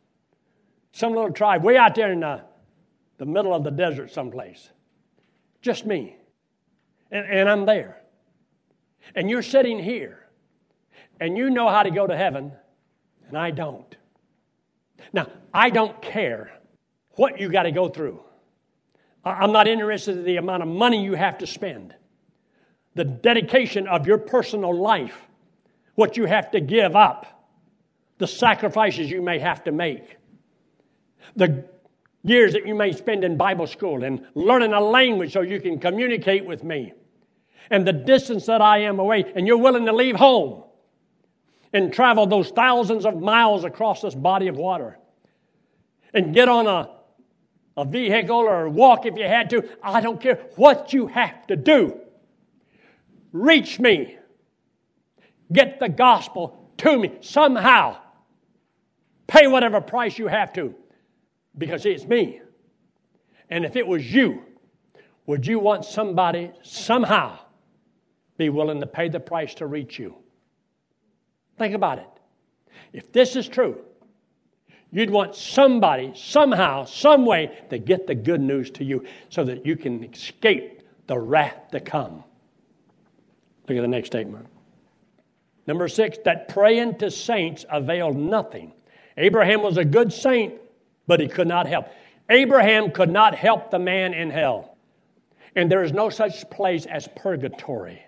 Some 0.92 1.14
little 1.14 1.32
tribe 1.32 1.64
way 1.64 1.78
out 1.78 1.96
there 1.96 2.12
in 2.12 2.20
the, 2.20 2.42
the 3.18 3.26
middle 3.26 3.54
of 3.54 3.64
the 3.64 3.72
desert 3.72 4.12
someplace. 4.12 4.70
Just 5.62 5.86
me. 5.86 6.18
And, 7.12 7.26
and 7.26 7.50
I'm 7.50 7.66
there 7.66 8.03
and 9.16 9.30
you're 9.30 9.42
sitting 9.42 9.80
here 9.80 10.20
and 11.20 11.38
you 11.38 11.50
know 11.50 11.70
how 11.70 11.84
to 11.84 11.92
go 11.92 12.08
to 12.08 12.16
heaven, 12.18 12.52
And 13.28 13.38
I 13.38 13.52
don't. 13.52 13.96
Now, 15.12 15.28
I 15.54 15.70
don't 15.70 16.02
care 16.02 16.52
what 17.12 17.40
you 17.40 17.50
got 17.50 17.64
to 17.64 17.72
go 17.72 17.90
through. 17.90 18.20
I'm 19.24 19.52
not 19.52 19.68
interested 19.68 20.18
in 20.18 20.24
the 20.24 20.38
amount 20.38 20.64
of 20.64 20.70
money 20.70 21.04
you 21.04 21.14
have 21.14 21.38
to 21.40 21.48
spend, 21.48 21.96
the 22.96 23.06
dedication 23.06 23.88
of 23.88 24.06
your 24.06 24.18
personal 24.18 24.76
life, 24.76 25.16
what 25.96 26.18
you 26.18 26.26
have 26.26 26.52
to 26.52 26.60
give 26.60 26.96
up, 26.96 27.50
the 28.18 28.28
sacrifices 28.28 29.10
you 29.10 29.22
may 29.22 29.40
have 29.40 29.64
to 29.64 29.72
make, 29.72 30.18
the 31.36 31.64
years 32.24 32.54
that 32.54 32.66
you 32.68 32.76
may 32.76 32.92
spend 32.92 33.24
in 33.24 33.38
Bible 33.38 33.68
school 33.68 34.04
and 34.04 34.26
learning 34.36 34.74
a 34.74 34.80
language 34.80 35.34
so 35.34 35.42
you 35.42 35.62
can 35.62 35.80
communicate 35.80 36.46
with 36.46 36.64
me, 36.64 36.94
and 37.70 37.88
the 37.88 37.94
distance 37.94 38.46
that 38.46 38.62
I 38.62 38.80
am 38.80 39.00
away, 39.00 39.32
and 39.36 39.48
you're 39.48 39.58
willing 39.58 39.86
to 39.86 39.94
leave 39.94 40.16
home 40.16 40.64
and 41.72 41.92
travel 41.92 42.28
those 42.28 42.50
thousands 42.50 43.06
of 43.06 43.20
miles 43.20 43.64
across 43.64 44.02
this 44.02 44.16
body 44.16 44.48
of 44.48 44.56
water 44.56 44.98
and 46.14 46.34
get 46.34 46.48
on 46.48 46.68
a, 46.68 46.90
a 47.76 47.86
vehicle 47.86 48.36
or 48.36 48.70
walk 48.70 49.06
if 49.06 49.18
you 49.18 49.24
had 49.24 49.50
to. 49.50 49.68
I 49.82 50.02
don't 50.02 50.22
care 50.22 50.36
what 50.56 50.94
you 50.94 51.08
have 51.08 51.48
to 51.48 51.56
do. 51.56 52.00
Reach 53.32 53.80
me. 53.80 54.18
Get 55.52 55.80
the 55.80 55.90
gospel 55.90 56.72
to 56.78 56.98
me 57.00 57.18
somehow. 57.22 57.98
Pay 59.26 59.48
whatever 59.48 59.82
price 59.82 60.20
you 60.20 60.28
have 60.28 60.54
to 60.54 60.76
because 61.58 61.86
it's 61.86 62.06
me. 62.06 62.42
And 63.50 63.66
if 63.66 63.76
it 63.76 63.86
was 63.86 64.12
you, 64.14 64.44
would 65.26 65.48
you 65.48 65.60
want 65.60 65.86
somebody 65.86 66.52
somehow 66.62 67.40
be 68.38 68.50
willing 68.50 68.80
to 68.80 68.88
pay 68.88 69.10
the 69.10 69.20
price 69.20 69.54
to 69.56 69.68
reach 69.68 70.00
you? 70.00 70.16
Think 71.58 71.76
about 71.76 72.00
it. 72.00 72.08
If 72.92 73.12
this 73.12 73.36
is 73.36 73.48
true, 73.48 73.80
you'd 74.92 75.10
want 75.10 75.36
somebody, 75.36 76.12
somehow, 76.16 76.86
some 76.86 77.26
way, 77.26 77.58
to 77.70 77.78
get 77.78 78.08
the 78.08 78.16
good 78.16 78.42
news 78.42 78.70
to 78.72 78.84
you 78.84 79.06
so 79.30 79.44
that 79.44 79.66
you 79.66 79.76
can 79.76 80.04
escape 80.04 80.82
the 81.08 81.18
wrath 81.18 81.72
to 81.72 81.80
come. 81.80 82.24
Look 83.68 83.78
at 83.78 83.82
the 83.82 83.88
next 83.88 84.08
statement. 84.08 84.48
Number 85.66 85.88
six, 85.88 86.18
that 86.26 86.50
praying 86.50 86.98
to 87.00 87.10
saints 87.10 87.66
availed 87.72 88.18
nothing. 88.18 88.74
Abraham 89.18 89.62
was 89.62 89.78
a 89.78 89.86
good 89.86 90.12
saint, 90.12 90.56
but 91.08 91.20
he 91.20 91.28
could 91.28 91.48
not 91.48 91.68
help. 91.68 91.88
Abraham 92.30 92.92
could 92.92 93.10
not 93.10 93.36
help 93.36 93.72
the 93.72 93.80
man 93.80 94.14
in 94.14 94.30
hell. 94.30 94.78
And 95.56 95.72
there 95.72 95.84
is 95.84 95.94
no 95.94 96.10
such 96.10 96.50
place 96.50 96.86
as 96.86 97.08
purgatory. 97.16 98.02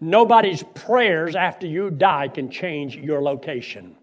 Nobody's 0.00 0.62
prayers 0.74 1.34
after 1.34 1.66
you 1.66 1.90
die 1.90 2.28
can 2.28 2.50
change 2.50 2.96
your 2.96 3.22
location. 3.22 3.96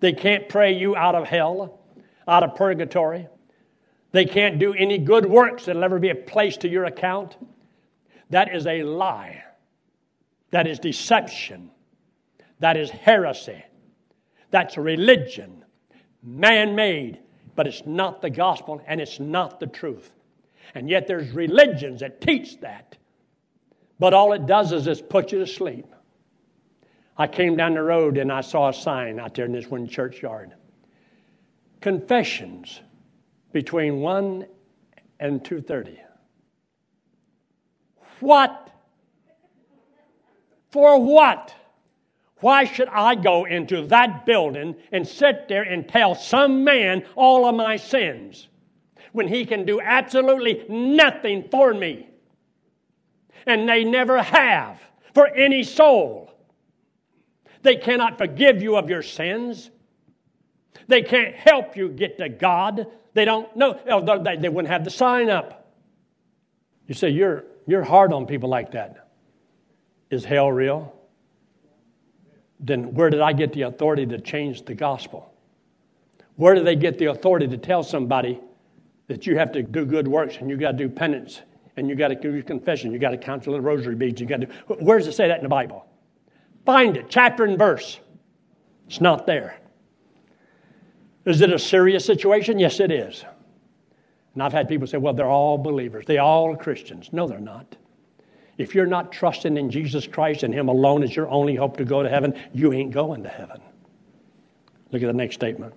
They 0.00 0.12
can't 0.12 0.48
pray 0.48 0.72
you 0.72 0.96
out 0.96 1.14
of 1.14 1.26
hell, 1.26 1.80
out 2.26 2.42
of 2.42 2.54
purgatory. 2.54 3.28
They 4.12 4.24
can't 4.24 4.58
do 4.58 4.72
any 4.74 4.98
good 4.98 5.26
works 5.26 5.66
that'll 5.66 5.84
ever 5.84 5.98
be 5.98 6.12
placed 6.14 6.62
to 6.62 6.68
your 6.68 6.86
account. 6.86 7.36
That 8.30 8.54
is 8.54 8.66
a 8.66 8.82
lie. 8.82 9.44
That 10.50 10.66
is 10.66 10.78
deception. 10.78 11.70
That 12.58 12.76
is 12.76 12.90
heresy. 12.90 13.64
That's 14.50 14.76
religion, 14.76 15.64
man 16.22 16.74
made, 16.74 17.20
but 17.54 17.66
it's 17.66 17.82
not 17.86 18.20
the 18.20 18.30
gospel 18.30 18.82
and 18.86 19.00
it's 19.00 19.20
not 19.20 19.60
the 19.60 19.66
truth. 19.66 20.10
And 20.74 20.88
yet 20.88 21.06
there's 21.06 21.30
religions 21.30 22.00
that 22.00 22.20
teach 22.20 22.60
that. 22.60 22.96
But 24.00 24.14
all 24.14 24.32
it 24.32 24.46
does 24.46 24.72
is 24.72 24.86
just 24.86 25.10
put 25.10 25.30
you 25.30 25.38
to 25.40 25.46
sleep. 25.46 25.86
I 27.18 27.26
came 27.26 27.54
down 27.54 27.74
the 27.74 27.82
road 27.82 28.16
and 28.16 28.32
I 28.32 28.40
saw 28.40 28.70
a 28.70 28.72
sign 28.72 29.20
out 29.20 29.34
there 29.34 29.44
in 29.44 29.52
this 29.52 29.66
one 29.66 29.86
churchyard. 29.86 30.54
Confessions 31.82 32.80
between 33.52 34.00
1 34.00 34.46
and 35.20 35.44
2:30. 35.44 35.98
What? 38.20 38.70
For 40.70 40.98
what? 40.98 41.54
Why 42.36 42.64
should 42.64 42.88
I 42.88 43.16
go 43.16 43.44
into 43.44 43.86
that 43.88 44.24
building 44.24 44.76
and 44.92 45.06
sit 45.06 45.46
there 45.46 45.62
and 45.62 45.86
tell 45.86 46.14
some 46.14 46.64
man 46.64 47.04
all 47.16 47.46
of 47.46 47.54
my 47.54 47.76
sins 47.76 48.48
when 49.12 49.28
he 49.28 49.44
can 49.44 49.66
do 49.66 49.78
absolutely 49.78 50.64
nothing 50.70 51.48
for 51.50 51.74
me? 51.74 52.09
And 53.46 53.68
they 53.68 53.84
never 53.84 54.22
have 54.22 54.80
for 55.14 55.26
any 55.28 55.62
soul. 55.62 56.32
They 57.62 57.76
cannot 57.76 58.18
forgive 58.18 58.62
you 58.62 58.76
of 58.76 58.88
your 58.88 59.02
sins. 59.02 59.70
They 60.88 61.02
can't 61.02 61.34
help 61.34 61.76
you 61.76 61.88
get 61.88 62.18
to 62.18 62.28
God. 62.28 62.86
They 63.14 63.24
don't 63.24 63.54
know. 63.56 63.78
Oh, 63.88 64.00
they 64.00 64.48
wouldn't 64.48 64.72
have 64.72 64.84
the 64.84 64.90
sign 64.90 65.30
up. 65.30 65.72
You 66.86 66.94
say, 66.94 67.10
you're, 67.10 67.44
you're 67.66 67.84
hard 67.84 68.12
on 68.12 68.26
people 68.26 68.48
like 68.48 68.72
that. 68.72 69.08
Is 70.10 70.24
hell 70.24 70.50
real? 70.50 71.00
then 72.60 72.94
where 72.94 73.10
did 73.10 73.20
I 73.20 73.32
get 73.32 73.52
the 73.52 73.62
authority 73.62 74.06
to 74.06 74.20
change 74.20 74.64
the 74.64 74.74
gospel? 74.74 75.32
Where 76.36 76.54
do 76.54 76.62
they 76.62 76.76
get 76.76 76.98
the 76.98 77.06
authority 77.06 77.48
to 77.48 77.56
tell 77.56 77.82
somebody 77.82 78.40
that 79.08 79.26
you 79.26 79.36
have 79.38 79.52
to 79.52 79.62
do 79.62 79.84
good 79.84 80.06
works 80.06 80.36
and 80.36 80.48
you 80.48 80.56
got 80.56 80.72
to 80.72 80.76
do 80.76 80.88
penance 80.88 81.40
and 81.80 81.88
you 81.88 81.96
got 81.96 82.08
to 82.08 82.14
do 82.14 82.32
your 82.32 82.42
confession, 82.42 82.92
you 82.92 82.98
got 82.98 83.10
to 83.10 83.16
count 83.16 83.46
your 83.46 83.54
little 83.54 83.66
rosary 83.66 83.96
beads, 83.96 84.20
you 84.20 84.26
got 84.26 84.42
to. 84.42 84.46
Where 84.78 84.98
does 84.98 85.08
it 85.08 85.14
say 85.14 85.26
that 85.28 85.38
in 85.38 85.42
the 85.42 85.48
Bible? 85.48 85.86
Find 86.64 86.96
it, 86.96 87.06
chapter 87.08 87.44
and 87.44 87.58
verse. 87.58 87.98
It's 88.86 89.00
not 89.00 89.26
there. 89.26 89.56
Is 91.24 91.40
it 91.40 91.52
a 91.52 91.58
serious 91.58 92.04
situation? 92.04 92.58
Yes, 92.58 92.80
it 92.80 92.90
is. 92.90 93.24
And 94.34 94.42
I've 94.42 94.52
had 94.52 94.68
people 94.68 94.86
say, 94.86 94.98
well, 94.98 95.14
they're 95.14 95.26
all 95.26 95.58
believers, 95.58 96.04
they 96.06 96.18
all 96.18 96.54
Christians. 96.54 97.08
No, 97.12 97.26
they're 97.26 97.40
not. 97.40 97.76
If 98.58 98.74
you're 98.74 98.86
not 98.86 99.10
trusting 99.10 99.56
in 99.56 99.70
Jesus 99.70 100.06
Christ 100.06 100.42
and 100.42 100.52
Him 100.52 100.68
alone 100.68 101.02
as 101.02 101.16
your 101.16 101.28
only 101.30 101.54
hope 101.54 101.78
to 101.78 101.84
go 101.84 102.02
to 102.02 102.10
heaven, 102.10 102.38
you 102.52 102.74
ain't 102.74 102.92
going 102.92 103.22
to 103.22 103.28
heaven. 103.28 103.60
Look 104.92 105.02
at 105.02 105.06
the 105.06 105.14
next 105.14 105.36
statement. 105.36 105.72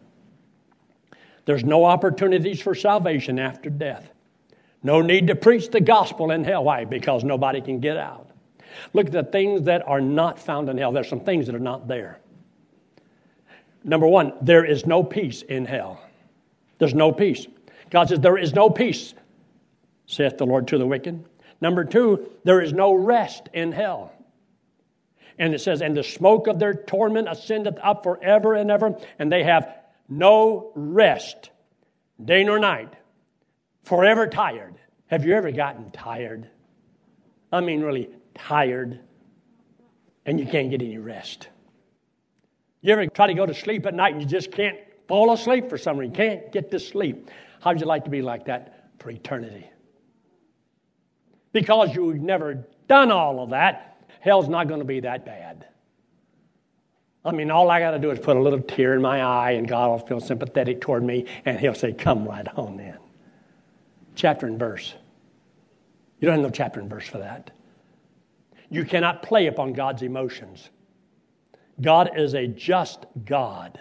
There's 1.45 1.63
no 1.63 1.86
opportunities 1.86 2.62
for 2.62 2.75
salvation 2.75 3.39
after 3.39 3.69
death. 3.69 4.10
No 4.84 5.02
need 5.02 5.28
to 5.28 5.36
preach 5.36 5.72
the 5.72 5.80
gospel 5.80 6.32
in 6.32 6.44
hell. 6.44 6.66
Why? 6.66 6.84
Because 6.84 7.24
nobody 7.24 7.62
can 7.62 7.80
get 7.80 7.98
out. 7.98 8.30
Look 8.92 9.08
at 9.08 9.12
the 9.13 9.24
things 9.24 9.63
that 9.63 9.88
are 9.88 10.02
not 10.02 10.40
found 10.40 10.70
in 10.70 10.78
hell. 10.78 10.92
There's 10.92 11.08
some 11.08 11.22
things 11.22 11.48
that 11.48 11.56
are 11.56 11.60
not 11.60 11.88
there. 11.88 12.20
Number 13.84 14.08
one, 14.08 14.34
there 14.42 14.66
is 14.66 14.86
no 14.86 15.04
peace 15.04 15.42
in 15.42 15.66
hell. 15.66 16.02
There's 16.80 16.94
no 16.94 17.12
peace. 17.12 17.48
God 17.90 18.10
says, 18.10 18.20
There 18.20 18.38
is 18.38 18.54
no 18.54 18.70
peace, 18.70 19.13
saith 20.06 20.38
the 20.38 20.46
Lord 20.46 20.68
to 20.70 20.78
the 20.78 20.86
wicked. 20.86 21.24
Number 21.62 21.86
two, 21.86 22.30
there 22.44 22.62
is 22.62 22.74
no 22.74 22.94
rest 22.94 23.48
in 23.54 23.72
hell. 23.72 24.12
And 25.38 25.54
it 25.54 25.60
says, 25.62 25.82
And 25.82 25.96
the 25.96 26.04
smoke 26.04 26.48
of 26.48 26.60
their 26.60 26.74
torment 26.74 27.28
ascendeth 27.30 27.78
up 27.82 28.04
forever 28.04 28.54
and 28.54 28.70
ever, 28.70 28.98
and 29.20 29.32
they 29.32 29.44
have 29.44 29.74
no 30.10 30.72
rest, 30.75 31.50
day 32.24 32.44
nor 32.44 32.60
night, 32.60 32.94
forever 33.84 34.28
tired. 34.28 34.75
Have 35.08 35.25
you 35.25 35.34
ever 35.34 35.52
gotten 35.52 35.92
tired? 35.92 36.50
I 37.52 37.62
mean, 37.62 37.82
really 37.82 38.10
tired, 38.34 39.00
and 40.25 40.40
you 40.40 40.46
can't 40.46 40.70
get 40.70 40.82
any 40.82 40.98
rest. 40.98 41.50
You 42.82 42.94
ever 42.94 43.06
try 43.08 43.28
to 43.28 43.34
go 43.34 43.46
to 43.46 43.54
sleep 43.54 43.86
at 43.86 43.94
night 43.94 44.13
and 44.13 44.22
you 44.22 44.28
just 44.28 44.52
can't 44.52 44.78
fall 45.08 45.32
asleep 45.32 45.70
for 45.70 45.78
some 45.78 45.98
reason? 45.98 46.16
Can't 46.16 46.52
get 46.52 46.72
to 46.72 46.80
sleep. 46.80 47.30
How'd 47.62 47.80
you 47.80 47.86
like 47.86 48.04
to 48.06 48.10
be 48.10 48.22
like 48.22 48.46
that 48.46 48.90
for 49.00 49.10
eternity? 49.10 49.70
because 51.54 51.96
you've 51.96 52.20
never 52.20 52.66
done 52.88 53.12
all 53.12 53.42
of 53.42 53.52
that, 53.52 54.02
hell's 54.20 54.50
not 54.50 54.68
going 54.68 54.80
to 54.80 54.86
be 54.86 55.00
that 55.00 55.25
bad. 55.25 55.68
I 57.24 57.32
mean, 57.32 57.52
all 57.52 57.72
I 57.72 57.80
got 57.80 57.92
to 57.92 58.00
do 58.00 58.12
is 58.12 58.20
put 58.20 58.36
a 58.36 58.42
little 58.42 58.60
tear 58.60 58.94
in 58.96 59.02
my 59.02 59.22
eye, 59.22 59.52
and 59.52 59.66
God 59.66 59.90
will 59.90 60.06
feel 60.06 60.20
sympathetic 60.20 60.82
toward 60.82 61.04
me, 61.04 61.25
and 61.46 61.58
He'll 61.58 61.74
say, 61.74 61.94
Come 61.94 62.25
right 62.25 62.46
on 62.58 62.80
in. 62.82 62.98
Chapter 64.15 64.48
and 64.48 64.60
verse. 64.60 64.93
You 66.20 66.27
don't 66.27 66.36
have 66.36 66.43
no 66.43 66.50
chapter 66.51 66.79
and 66.79 66.89
verse 66.89 67.08
for 67.08 67.17
that. 67.17 67.51
You 68.70 68.86
cannot 68.86 69.24
play 69.24 69.48
upon 69.48 69.74
God's 69.74 70.01
emotions. 70.01 70.70
God 71.82 72.12
is 72.17 72.34
a 72.34 72.48
just 72.48 73.05
God, 73.25 73.79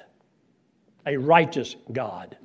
a 1.06 1.16
righteous 1.16 1.76
God 1.92 2.36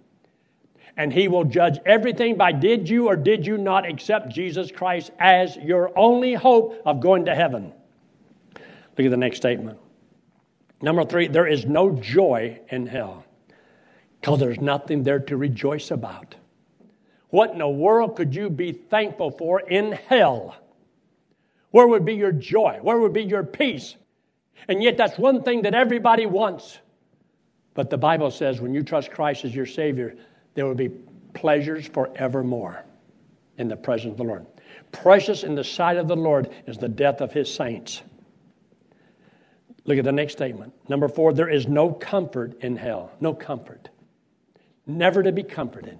and 0.97 1.13
he 1.13 1.27
will 1.27 1.43
judge 1.43 1.79
everything 1.85 2.35
by 2.35 2.51
did 2.51 2.89
you 2.89 3.07
or 3.07 3.15
did 3.15 3.45
you 3.45 3.57
not 3.57 3.87
accept 3.87 4.29
Jesus 4.29 4.71
Christ 4.71 5.11
as 5.19 5.55
your 5.57 5.97
only 5.97 6.33
hope 6.33 6.81
of 6.85 6.99
going 6.99 7.25
to 7.25 7.35
heaven. 7.35 7.71
Look 8.97 9.05
at 9.05 9.11
the 9.11 9.17
next 9.17 9.37
statement. 9.37 9.77
Number 10.81 11.05
three, 11.05 11.27
there 11.27 11.47
is 11.47 11.65
no 11.65 11.91
joy 11.91 12.59
in 12.69 12.87
hell 12.87 13.23
because 14.19 14.39
there's 14.39 14.59
nothing 14.59 15.03
there 15.03 15.19
to 15.19 15.37
rejoice 15.37 15.91
about. 15.91 16.35
What 17.37 17.51
in 17.51 17.59
the 17.59 17.69
world 17.69 18.15
could 18.15 18.33
you 18.33 18.49
be 18.49 18.71
thankful 18.71 19.29
for 19.29 19.59
in 19.59 19.91
hell? 19.91 20.55
Where 21.69 21.87
would 21.87 22.03
be 22.03 22.15
your 22.15 22.31
joy? 22.31 22.79
Where 22.81 22.97
would 22.97 23.13
be 23.13 23.25
your 23.25 23.43
peace? 23.43 23.95
And 24.67 24.81
yet, 24.81 24.97
that's 24.97 25.19
one 25.19 25.43
thing 25.43 25.61
that 25.61 25.75
everybody 25.75 26.25
wants. 26.25 26.79
But 27.75 27.91
the 27.91 27.97
Bible 27.99 28.31
says 28.31 28.59
when 28.59 28.73
you 28.73 28.81
trust 28.81 29.11
Christ 29.11 29.45
as 29.45 29.53
your 29.53 29.67
Savior, 29.67 30.15
there 30.55 30.65
will 30.65 30.73
be 30.73 30.89
pleasures 31.35 31.87
forevermore 31.87 32.83
in 33.59 33.67
the 33.67 33.77
presence 33.77 34.13
of 34.13 34.17
the 34.17 34.23
Lord. 34.23 34.47
Precious 34.91 35.43
in 35.43 35.53
the 35.53 35.63
sight 35.63 35.97
of 35.97 36.07
the 36.07 36.15
Lord 36.15 36.49
is 36.65 36.79
the 36.79 36.89
death 36.89 37.21
of 37.21 37.31
his 37.31 37.53
saints. 37.53 38.01
Look 39.85 39.99
at 39.99 40.05
the 40.05 40.11
next 40.11 40.33
statement. 40.33 40.73
Number 40.89 41.07
four, 41.07 41.33
there 41.33 41.49
is 41.49 41.67
no 41.67 41.91
comfort 41.91 42.63
in 42.63 42.77
hell. 42.77 43.11
No 43.21 43.35
comfort. 43.35 43.89
Never 44.87 45.21
to 45.21 45.31
be 45.31 45.43
comforted. 45.43 45.99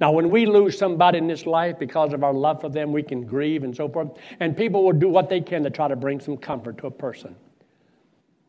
Now, 0.00 0.12
when 0.12 0.30
we 0.30 0.46
lose 0.46 0.78
somebody 0.78 1.18
in 1.18 1.26
this 1.26 1.46
life 1.46 1.78
because 1.78 2.12
of 2.12 2.24
our 2.24 2.32
love 2.32 2.60
for 2.60 2.68
them, 2.68 2.92
we 2.92 3.02
can 3.02 3.24
grieve 3.24 3.64
and 3.64 3.74
so 3.74 3.88
forth. 3.88 4.10
And 4.40 4.56
people 4.56 4.84
will 4.84 4.92
do 4.92 5.08
what 5.08 5.28
they 5.28 5.40
can 5.40 5.62
to 5.62 5.70
try 5.70 5.88
to 5.88 5.96
bring 5.96 6.20
some 6.20 6.36
comfort 6.36 6.78
to 6.78 6.86
a 6.86 6.90
person. 6.90 7.34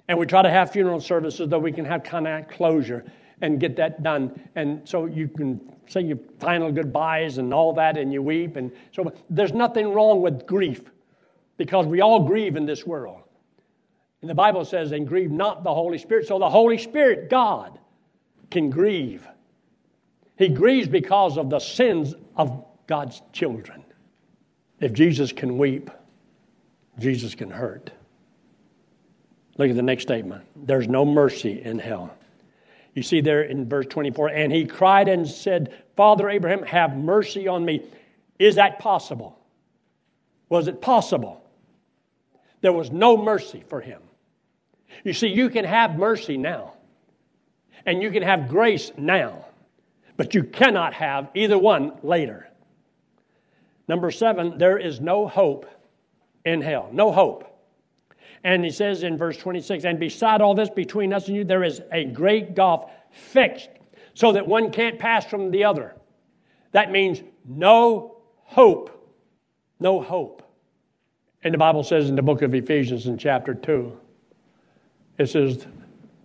And 0.08 0.18
we 0.18 0.26
try 0.26 0.42
to 0.42 0.50
have 0.50 0.72
funeral 0.72 1.02
services 1.02 1.50
that 1.50 1.60
we 1.60 1.72
can 1.72 1.86
have 1.86 2.04
kind 2.04 2.28
of 2.28 2.48
closure 2.48 3.06
and 3.42 3.60
get 3.60 3.76
that 3.76 4.04
done. 4.04 4.40
And 4.56 4.88
so 4.88 5.06
you 5.06 5.28
can 5.28 5.60
say 5.88 6.02
your 6.02 6.18
final 6.40 6.72
goodbyes 6.72 7.38
and 7.38 7.54
all 7.54 7.74
that, 7.74 7.98
and 7.98 8.12
you 8.12 8.22
weep. 8.22 8.56
And 8.56 8.72
so 8.92 9.12
there's 9.30 9.54
nothing 9.54 9.94
wrong 9.94 10.22
with 10.22 10.46
grief 10.46 10.82
because 11.58 11.86
we 11.86 12.02
all 12.02 12.24
grieve 12.24 12.56
in 12.56 12.66
this 12.66 12.86
world. 12.86 13.22
And 14.22 14.30
the 14.30 14.36
Bible 14.36 14.66
says, 14.66 14.92
and 14.92 15.08
grieve 15.08 15.32
not 15.32 15.64
the 15.64 15.74
Holy 15.74 15.98
Spirit. 15.98 16.28
So 16.28 16.40
the 16.40 16.50
Holy 16.50 16.78
Spirit, 16.78 17.30
God, 17.30 17.80
can 18.50 18.70
grieve. 18.70 19.28
He 20.38 20.50
grieves 20.50 20.88
because 20.88 21.38
of 21.38 21.50
the 21.50 21.60
sins 21.60 22.16
of 22.36 22.66
God's 22.86 23.22
children. 23.34 23.84
If 24.80 24.94
Jesus 24.94 25.32
can 25.32 25.58
weep, 25.58 25.90
Jesus 27.00 27.36
can 27.36 27.50
hurt. 27.50 27.92
Look 29.58 29.70
at 29.70 29.76
the 29.76 29.82
next 29.82 30.04
statement. 30.04 30.44
There's 30.56 30.88
no 30.88 31.04
mercy 31.06 31.62
in 31.64 31.80
hell. 31.80 32.16
You 32.94 33.04
see 33.04 33.22
there 33.22 33.44
in 33.44 33.68
verse 33.68 33.88
24, 33.88 34.30
and 34.30 34.52
he 34.52 34.66
cried 34.66 35.08
and 35.08 35.28
said, 35.28 35.74
Father 35.96 36.30
Abraham, 36.30 36.64
have 36.64 36.96
mercy 36.96 37.48
on 37.48 37.66
me. 37.66 37.84
Is 38.40 38.56
that 38.56 38.80
possible? 38.80 39.38
Was 40.50 40.68
it 40.68 40.82
possible? 40.82 41.44
There 42.62 42.74
was 42.74 42.92
no 42.92 43.18
mercy 43.18 43.64
for 43.68 43.82
him. 43.82 44.02
You 45.04 45.14
see, 45.14 45.28
you 45.28 45.50
can 45.50 45.66
have 45.66 45.98
mercy 45.98 46.38
now, 46.38 46.74
and 47.86 48.02
you 48.02 48.12
can 48.12 48.24
have 48.24 48.48
grace 48.48 48.92
now, 48.98 49.46
but 50.18 50.34
you 50.34 50.44
cannot 50.44 50.94
have 50.96 51.30
either 51.36 51.58
one 51.58 51.94
later. 52.04 52.50
Number 53.88 54.12
seven, 54.12 54.58
there 54.58 54.78
is 54.78 55.00
no 55.00 55.28
hope 55.28 55.66
in 56.44 56.62
hell. 56.62 56.90
No 56.92 57.12
hope. 57.12 57.46
And 58.44 58.64
he 58.64 58.72
says 58.72 59.04
in 59.04 59.18
verse 59.18 59.38
26, 59.38 59.86
and 59.86 60.00
beside 60.00 60.42
all 60.42 60.54
this, 60.54 60.70
between 60.70 61.14
us 61.14 61.28
and 61.28 61.38
you, 61.38 61.44
there 61.44 61.64
is 61.64 61.82
a 61.92 62.06
great 62.06 62.56
gulf 62.56 62.90
fixed 63.12 63.70
so 64.14 64.32
that 64.34 64.46
one 64.46 64.72
can't 64.72 65.00
pass 65.00 65.26
from 65.26 65.52
the 65.52 65.64
other. 65.64 65.96
That 66.72 66.92
means 66.92 67.22
no 67.46 68.18
hope. 68.44 69.16
No 69.80 70.02
hope. 70.02 70.44
And 71.44 71.54
the 71.54 71.58
Bible 71.58 71.84
says 71.84 72.10
in 72.10 72.16
the 72.16 72.22
book 72.22 72.42
of 72.42 72.54
Ephesians 72.54 73.08
in 73.08 73.18
chapter 73.18 73.54
2, 73.54 73.98
it 75.20 75.30
says 75.30 75.66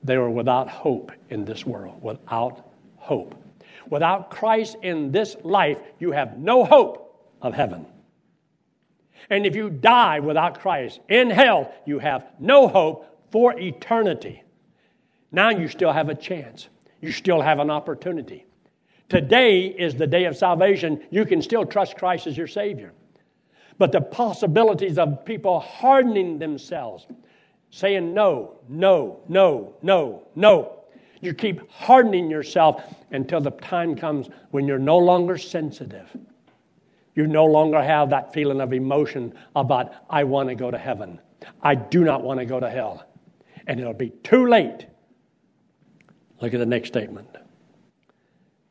they 0.02 0.16
were 0.16 0.30
without 0.30 0.68
hope 0.68 1.12
in 1.30 1.44
this 1.44 1.64
world. 1.64 2.02
Without 2.02 2.72
hope. 2.96 3.41
Without 3.90 4.30
Christ 4.30 4.76
in 4.82 5.12
this 5.12 5.36
life, 5.42 5.78
you 5.98 6.12
have 6.12 6.38
no 6.38 6.64
hope 6.64 7.32
of 7.40 7.54
heaven. 7.54 7.86
And 9.30 9.46
if 9.46 9.54
you 9.54 9.70
die 9.70 10.20
without 10.20 10.60
Christ 10.60 11.00
in 11.08 11.30
hell, 11.30 11.72
you 11.86 11.98
have 11.98 12.26
no 12.38 12.68
hope 12.68 13.06
for 13.30 13.58
eternity. 13.58 14.42
Now 15.30 15.50
you 15.50 15.68
still 15.68 15.92
have 15.92 16.08
a 16.08 16.14
chance. 16.14 16.68
You 17.00 17.12
still 17.12 17.40
have 17.40 17.58
an 17.58 17.70
opportunity. 17.70 18.46
Today 19.08 19.66
is 19.66 19.94
the 19.94 20.06
day 20.06 20.24
of 20.24 20.36
salvation. 20.36 21.02
You 21.10 21.24
can 21.24 21.42
still 21.42 21.66
trust 21.66 21.96
Christ 21.96 22.26
as 22.26 22.36
your 22.36 22.46
Savior. 22.46 22.92
But 23.78 23.92
the 23.92 24.00
possibilities 24.00 24.98
of 24.98 25.24
people 25.24 25.60
hardening 25.60 26.38
themselves, 26.38 27.06
saying 27.70 28.14
no, 28.14 28.60
no, 28.68 29.20
no, 29.28 29.74
no, 29.82 30.22
no. 30.34 30.81
You 31.22 31.32
keep 31.32 31.70
hardening 31.70 32.28
yourself 32.28 32.82
until 33.12 33.40
the 33.40 33.52
time 33.52 33.94
comes 33.94 34.28
when 34.50 34.66
you're 34.66 34.78
no 34.78 34.98
longer 34.98 35.38
sensitive. 35.38 36.10
You 37.14 37.28
no 37.28 37.44
longer 37.46 37.80
have 37.80 38.10
that 38.10 38.32
feeling 38.32 38.60
of 38.60 38.72
emotion 38.72 39.32
about, 39.54 39.92
I 40.10 40.24
want 40.24 40.48
to 40.48 40.56
go 40.56 40.70
to 40.70 40.76
heaven. 40.76 41.20
I 41.62 41.76
do 41.76 42.02
not 42.02 42.22
want 42.22 42.40
to 42.40 42.44
go 42.44 42.58
to 42.58 42.68
hell. 42.68 43.06
And 43.68 43.78
it'll 43.78 43.94
be 43.94 44.10
too 44.24 44.48
late. 44.48 44.86
Look 46.40 46.54
at 46.54 46.58
the 46.58 46.66
next 46.66 46.88
statement. 46.88 47.28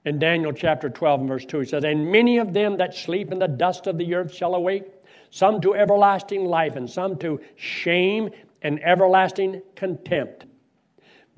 In 0.03 0.19
Daniel 0.19 0.51
chapter 0.51 0.89
12 0.89 1.19
and 1.21 1.29
verse 1.29 1.45
2, 1.45 1.59
he 1.61 1.65
says, 1.65 1.85
And 1.85 2.11
many 2.11 2.37
of 2.37 2.51
them 2.51 2.75
that 2.77 2.93
sleep 2.93 3.31
in 3.31 3.39
the 3.39 3.47
dust 3.47 3.87
of 3.87 3.97
the 3.97 4.13
earth 4.13 4.33
shall 4.33 4.55
awake, 4.55 4.83
some 5.29 5.61
to 5.61 5.73
everlasting 5.73 6.43
life, 6.43 6.75
and 6.75 6.89
some 6.89 7.17
to 7.19 7.39
shame 7.55 8.29
and 8.61 8.83
everlasting 8.83 9.61
contempt. 9.75 10.47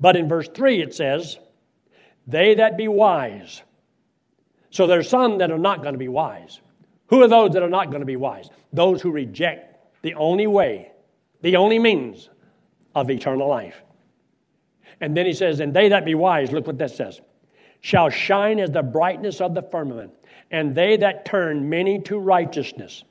But 0.04 0.16
in 0.16 0.28
verse 0.28 0.50
3 0.52 0.82
it 0.82 0.94
says, 0.94 1.38
They 2.26 2.56
that 2.56 2.76
be 2.76 2.88
wise. 2.88 3.62
So 4.68 4.86
there's 4.86 5.08
some 5.08 5.38
that 5.38 5.50
are 5.50 5.56
not 5.56 5.80
going 5.80 5.94
to 5.94 5.98
be 5.98 6.08
wise. 6.08 6.60
Who 7.06 7.22
are 7.22 7.26
those 7.26 7.52
that 7.52 7.62
are 7.62 7.70
not 7.70 7.88
going 7.88 8.00
to 8.00 8.06
be 8.06 8.16
wise? 8.16 8.50
Those 8.70 9.00
who 9.00 9.10
reject 9.10 10.02
the 10.02 10.12
only 10.12 10.46
way, 10.46 10.92
the 11.40 11.56
only 11.56 11.78
means 11.78 12.28
of 12.94 13.10
eternal 13.10 13.48
life. 13.48 13.82
And 15.00 15.16
then 15.16 15.24
he 15.24 15.32
says, 15.32 15.60
And 15.60 15.72
they 15.72 15.88
that 15.88 16.04
be 16.04 16.14
wise, 16.14 16.52
look 16.52 16.66
what 16.66 16.76
that 16.76 16.90
says, 16.90 17.22
shall 17.80 18.10
shine 18.10 18.60
as 18.60 18.70
the 18.70 18.82
brightness 18.82 19.40
of 19.40 19.54
the 19.54 19.62
firmament, 19.62 20.12
and 20.50 20.74
they 20.74 20.98
that 20.98 21.24
turn 21.24 21.70
many 21.70 21.98
to 22.00 22.18
righteousness 22.18 23.04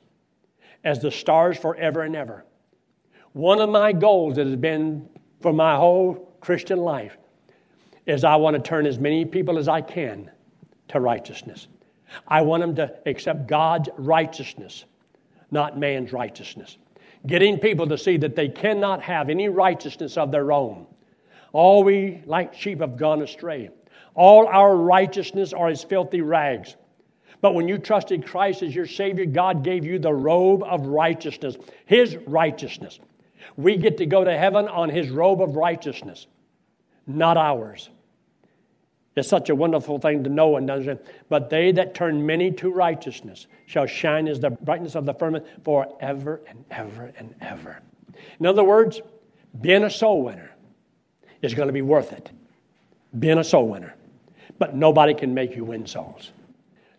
as 0.84 1.00
the 1.00 1.10
stars 1.10 1.58
forever 1.58 2.02
and 2.02 2.14
ever. 2.14 2.44
One 3.32 3.60
of 3.60 3.68
my 3.68 3.92
goals 3.92 4.36
that 4.36 4.46
has 4.46 4.54
been 4.54 5.08
for 5.40 5.52
my 5.52 5.74
whole 5.74 6.33
Christian 6.44 6.78
life 6.78 7.16
is 8.06 8.22
I 8.22 8.36
want 8.36 8.54
to 8.54 8.62
turn 8.62 8.86
as 8.86 8.98
many 8.98 9.24
people 9.24 9.58
as 9.58 9.66
I 9.66 9.80
can 9.80 10.30
to 10.88 11.00
righteousness. 11.00 11.68
I 12.28 12.42
want 12.42 12.60
them 12.60 12.76
to 12.76 12.94
accept 13.06 13.46
God's 13.46 13.88
righteousness, 13.96 14.84
not 15.50 15.78
man's 15.78 16.12
righteousness. 16.12 16.76
Getting 17.26 17.58
people 17.58 17.86
to 17.88 17.96
see 17.96 18.18
that 18.18 18.36
they 18.36 18.50
cannot 18.50 19.00
have 19.02 19.30
any 19.30 19.48
righteousness 19.48 20.18
of 20.18 20.30
their 20.30 20.52
own. 20.52 20.86
All 21.52 21.82
we, 21.82 22.22
like 22.26 22.52
sheep, 22.52 22.80
have 22.80 22.98
gone 22.98 23.22
astray. 23.22 23.70
All 24.14 24.46
our 24.46 24.76
righteousness 24.76 25.54
are 25.54 25.68
as 25.68 25.82
filthy 25.82 26.20
rags. 26.20 26.76
But 27.40 27.54
when 27.54 27.68
you 27.68 27.78
trusted 27.78 28.26
Christ 28.26 28.62
as 28.62 28.74
your 28.74 28.86
Savior, 28.86 29.24
God 29.24 29.64
gave 29.64 29.84
you 29.84 29.98
the 29.98 30.12
robe 30.12 30.62
of 30.62 30.86
righteousness, 30.86 31.56
His 31.86 32.16
righteousness. 32.26 33.00
We 33.56 33.76
get 33.76 33.98
to 33.98 34.06
go 34.06 34.24
to 34.24 34.36
heaven 34.36 34.68
on 34.68 34.88
His 34.88 35.10
robe 35.10 35.42
of 35.42 35.56
righteousness, 35.56 36.26
not 37.06 37.36
ours. 37.36 37.90
It's 39.16 39.28
such 39.28 39.48
a 39.48 39.54
wonderful 39.54 39.98
thing 39.98 40.24
to 40.24 40.30
know 40.30 40.56
and 40.56 40.68
understand. 40.68 40.98
But 41.28 41.48
they 41.48 41.70
that 41.72 41.94
turn 41.94 42.26
many 42.26 42.50
to 42.52 42.70
righteousness 42.70 43.46
shall 43.66 43.86
shine 43.86 44.26
as 44.26 44.40
the 44.40 44.50
brightness 44.50 44.96
of 44.96 45.06
the 45.06 45.14
firmament 45.14 45.46
forever 45.64 46.40
and 46.48 46.64
ever 46.70 47.12
and 47.16 47.34
ever. 47.40 47.78
In 48.40 48.46
other 48.46 48.64
words, 48.64 49.00
being 49.60 49.84
a 49.84 49.90
soul 49.90 50.22
winner 50.22 50.50
is 51.42 51.54
going 51.54 51.68
to 51.68 51.72
be 51.72 51.82
worth 51.82 52.12
it. 52.12 52.30
Being 53.16 53.38
a 53.38 53.44
soul 53.44 53.68
winner. 53.68 53.94
But 54.58 54.74
nobody 54.74 55.14
can 55.14 55.32
make 55.32 55.54
you 55.54 55.64
win 55.64 55.86
souls. 55.86 56.32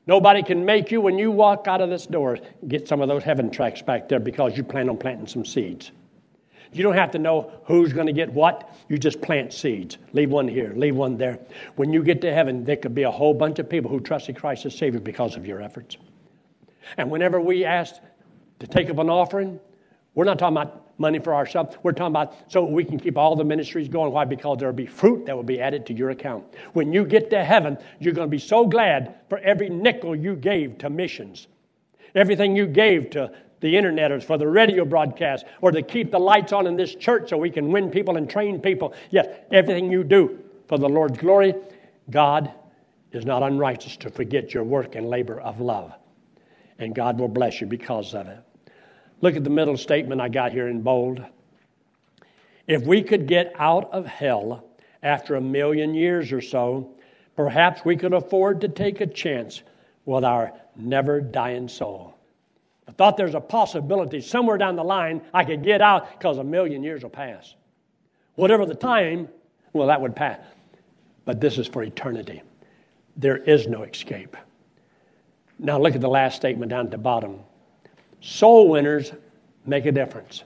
Nobody 0.07 0.43
can 0.43 0.63
make 0.63 0.91
you, 0.91 1.01
when 1.01 1.17
you 1.17 1.31
walk 1.31 1.67
out 1.67 1.81
of 1.81 1.89
this 1.89 2.05
door, 2.05 2.37
get 2.67 2.87
some 2.87 3.01
of 3.01 3.07
those 3.07 3.23
heaven 3.23 3.49
tracts 3.49 3.81
back 3.81 4.07
there 4.07 4.19
because 4.19 4.55
you 4.55 4.63
plan 4.63 4.87
on 4.87 4.97
planting 4.97 5.27
some 5.27 5.43
seeds. 5.43 5.91
You 6.75 6.83
don't 6.83 6.95
have 6.95 7.11
to 7.11 7.19
know 7.19 7.51
who's 7.63 7.93
going 7.93 8.07
to 8.07 8.13
get 8.13 8.31
what. 8.31 8.75
You 8.89 8.97
just 8.97 9.21
plant 9.21 9.53
seeds. 9.53 9.97
Leave 10.11 10.29
one 10.29 10.47
here, 10.47 10.73
leave 10.75 10.95
one 10.95 11.17
there. 11.17 11.39
When 11.77 11.93
you 11.93 12.03
get 12.03 12.19
to 12.21 12.33
heaven, 12.33 12.65
there 12.65 12.75
could 12.75 12.93
be 12.93 13.03
a 13.03 13.11
whole 13.11 13.33
bunch 13.33 13.59
of 13.59 13.69
people 13.69 13.89
who 13.89 14.01
trusted 14.01 14.35
Christ 14.35 14.65
as 14.65 14.77
Savior 14.77 14.99
because 14.99 15.37
of 15.37 15.45
your 15.45 15.61
efforts. 15.61 15.97
And 16.97 17.09
whenever 17.09 17.39
we 17.39 17.63
ask 17.63 17.95
to 18.59 18.67
take 18.67 18.89
up 18.89 18.99
an 18.99 19.09
offering, 19.09 19.59
we're 20.15 20.25
not 20.25 20.37
talking 20.37 20.57
about 20.57 20.99
money 20.99 21.19
for 21.19 21.33
ourselves. 21.33 21.77
We're 21.81 21.93
talking 21.93 22.13
about 22.13 22.35
so 22.51 22.63
we 22.63 22.83
can 22.83 22.99
keep 22.99 23.17
all 23.17 23.35
the 23.35 23.43
ministries 23.43 23.87
going. 23.87 24.11
Why? 24.11 24.25
Because 24.25 24.57
there 24.59 24.67
will 24.67 24.75
be 24.75 24.85
fruit 24.85 25.25
that 25.25 25.35
will 25.35 25.43
be 25.43 25.61
added 25.61 25.85
to 25.87 25.93
your 25.93 26.09
account. 26.09 26.43
When 26.73 26.91
you 26.91 27.05
get 27.05 27.29
to 27.29 27.43
heaven, 27.43 27.77
you're 27.99 28.13
going 28.13 28.27
to 28.27 28.31
be 28.31 28.39
so 28.39 28.65
glad 28.65 29.15
for 29.29 29.37
every 29.39 29.69
nickel 29.69 30.15
you 30.15 30.35
gave 30.35 30.77
to 30.79 30.89
missions, 30.89 31.47
everything 32.13 32.55
you 32.55 32.67
gave 32.67 33.09
to 33.11 33.31
the 33.65 33.75
internet 33.75 34.11
or 34.11 34.21
for 34.21 34.37
the 34.37 34.47
radio 34.47 34.85
broadcast 34.85 35.43
or 35.59 35.71
to 35.71 35.81
keep 35.81 36.11
the 36.11 36.19
lights 36.19 36.53
on 36.53 36.67
in 36.67 36.75
this 36.75 36.93
church 36.93 37.29
so 37.29 37.37
we 37.37 37.49
can 37.49 37.71
win 37.71 37.89
people 37.89 38.15
and 38.15 38.29
train 38.29 38.61
people. 38.61 38.93
Yes, 39.09 39.27
everything 39.51 39.91
you 39.91 40.03
do 40.03 40.39
for 40.67 40.77
the 40.77 40.87
Lord's 40.87 41.17
glory, 41.17 41.55
God 42.11 42.53
is 43.11 43.25
not 43.25 43.41
unrighteous 43.41 43.97
to 43.97 44.11
forget 44.11 44.53
your 44.53 44.63
work 44.63 44.93
and 44.93 45.09
labor 45.09 45.41
of 45.41 45.59
love. 45.59 45.93
And 46.77 46.93
God 46.93 47.17
will 47.17 47.27
bless 47.27 47.59
you 47.59 47.65
because 47.65 48.13
of 48.13 48.27
it. 48.27 48.37
Look 49.21 49.35
at 49.35 49.43
the 49.43 49.49
middle 49.49 49.77
statement 49.77 50.21
I 50.21 50.29
got 50.29 50.51
here 50.51 50.67
in 50.67 50.81
bold. 50.81 51.23
If 52.67 52.83
we 52.83 53.01
could 53.01 53.25
get 53.25 53.53
out 53.57 53.91
of 53.91 54.05
hell 54.05 54.63
after 55.01 55.35
a 55.35 55.41
million 55.41 55.95
years 55.95 56.31
or 56.31 56.41
so, 56.41 56.91
perhaps 57.35 57.83
we 57.83 57.95
could 57.95 58.13
afford 58.13 58.61
to 58.61 58.67
take 58.67 59.01
a 59.01 59.07
chance 59.07 59.63
with 60.05 60.23
our 60.23 60.53
never 60.75 61.19
dying 61.19 61.67
soul. 61.67 62.14
I 62.87 62.91
thought 62.91 63.17
there's 63.17 63.35
a 63.35 63.41
possibility 63.41 64.21
somewhere 64.21 64.57
down 64.57 64.75
the 64.75 64.83
line 64.83 65.21
I 65.33 65.43
could 65.43 65.63
get 65.63 65.81
out 65.81 66.11
because 66.11 66.37
a 66.37 66.43
million 66.43 66.83
years 66.83 67.03
will 67.03 67.09
pass. 67.09 67.55
Whatever 68.35 68.65
the 68.65 68.75
time, 68.75 69.27
well, 69.73 69.87
that 69.87 69.99
would 69.99 70.15
pass. 70.15 70.39
But 71.25 71.41
this 71.41 71.57
is 71.57 71.67
for 71.67 71.83
eternity. 71.83 72.43
There 73.17 73.37
is 73.37 73.67
no 73.67 73.83
escape. 73.83 74.37
Now, 75.57 75.79
look 75.79 75.95
at 75.95 76.01
the 76.01 76.09
last 76.09 76.35
statement 76.35 76.69
down 76.69 76.85
at 76.85 76.91
the 76.91 76.97
bottom. 76.97 77.39
Soul 78.21 78.69
winners 78.69 79.13
make 79.65 79.85
a 79.85 79.91
difference. 79.91 80.43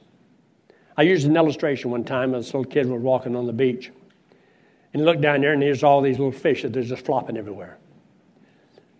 I 0.97 1.04
used 1.04 1.25
an 1.25 1.36
illustration 1.36 1.91
one 1.91 2.04
time. 2.04 2.32
This 2.32 2.47
little 2.47 2.63
kid 2.63 2.88
was 2.88 3.02
walking 3.02 3.36
on 3.36 3.47
the 3.47 3.54
beach. 3.54 3.91
And 4.93 5.02
he 5.02 5.06
looked 5.06 5.21
down 5.21 5.41
there, 5.41 5.54
and 5.54 5.62
there's 5.62 5.84
all 5.84 6.02
these 6.02 6.17
little 6.17 6.32
fish 6.32 6.63
that 6.63 6.75
are 6.75 6.84
just 6.84 7.06
flopping 7.06 7.38
everywhere. 7.38 7.78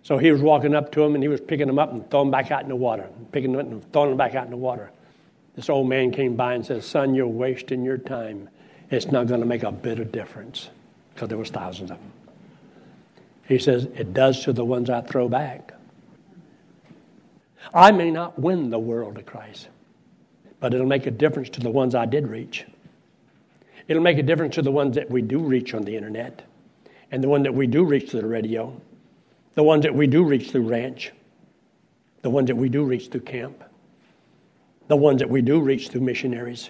So 0.10 0.17
he 0.17 0.32
was 0.32 0.41
walking 0.41 0.74
up 0.74 0.91
to 0.93 1.02
them, 1.02 1.13
and 1.13 1.24
he 1.24 1.28
was 1.28 1.39
picking 1.39 1.67
them 1.67 1.78
up 1.78 1.91
and 1.91 2.10
throwing 2.10 2.26
them 2.26 2.32
back 2.32 2.50
out 2.50 2.63
in 2.63 2.69
the 2.69 2.76
water, 2.76 3.08
picking 3.32 3.52
them 3.52 3.62
up 3.63 3.72
and 3.72 3.93
throwing 3.93 4.10
them 4.10 4.17
back 4.17 4.34
out 4.34 4.45
in 4.45 4.50
the 4.50 4.58
water. 4.58 4.89
This 5.56 5.69
old 5.69 5.88
man 5.88 6.10
came 6.10 6.36
by 6.36 6.56
and 6.56 6.65
said, 6.65 6.84
Son, 6.84 7.13
you're 7.13 7.28
wasting 7.28 7.84
your 7.84 8.00
time. 8.00 8.50
It's 8.89 9.12
not 9.12 9.28
going 9.28 9.41
to 9.41 9.45
make 9.45 9.62
a 9.62 9.72
bit 9.72 10.00
of 10.00 10.12
difference 10.12 10.72
because 11.13 11.30
there 11.30 11.38
was 11.38 11.52
thousands 11.52 11.91
of 11.91 12.00
them. 12.00 12.12
He 13.48 13.60
says, 13.60 13.84
It 13.84 14.15
does 14.15 14.43
to 14.45 14.52
the 14.52 14.65
ones 14.65 14.89
I 14.89 15.02
throw 15.02 15.30
back. 15.30 15.76
I 17.72 17.91
may 17.91 18.10
not 18.10 18.39
win 18.39 18.72
the 18.72 18.80
world 18.80 19.13
to 19.17 19.22
Christ, 19.22 19.67
but 20.60 20.74
it'll 20.74 20.88
make 20.88 21.06
a 21.06 21.12
difference 21.12 21.52
to 21.52 21.60
the 21.60 21.69
ones 21.69 21.93
I 21.93 22.08
did 22.08 22.28
reach. 22.28 22.65
It'll 23.88 24.02
make 24.02 24.17
a 24.17 24.24
difference 24.24 24.56
to 24.56 24.63
the 24.63 24.72
ones 24.72 24.95
that 24.95 25.12
we 25.12 25.22
do 25.22 25.38
reach 25.38 25.76
on 25.76 25.84
the 25.84 25.95
internet 25.95 26.41
and 27.12 27.24
the 27.24 27.30
one 27.30 27.43
that 27.43 27.54
we 27.54 27.67
do 27.67 27.84
reach 27.84 28.10
through 28.10 28.22
the 28.22 28.28
radio, 28.28 28.76
the 29.60 29.63
ones 29.63 29.84
that 29.84 29.93
we 29.93 30.08
do 30.08 30.24
reach 30.24 30.52
through 30.52 30.62
ranch, 30.62 31.12
the 32.22 32.30
ones 32.30 32.48
that 32.48 32.56
we 32.56 32.69
do 32.69 32.86
reach 32.86 33.10
through 33.10 33.19
camp, 33.19 33.62
the 34.88 34.95
ones 34.95 35.19
that 35.19 35.30
we 35.30 35.41
do 35.41 35.60
reach 35.60 35.89
through 35.89 36.00
missionaries. 36.00 36.69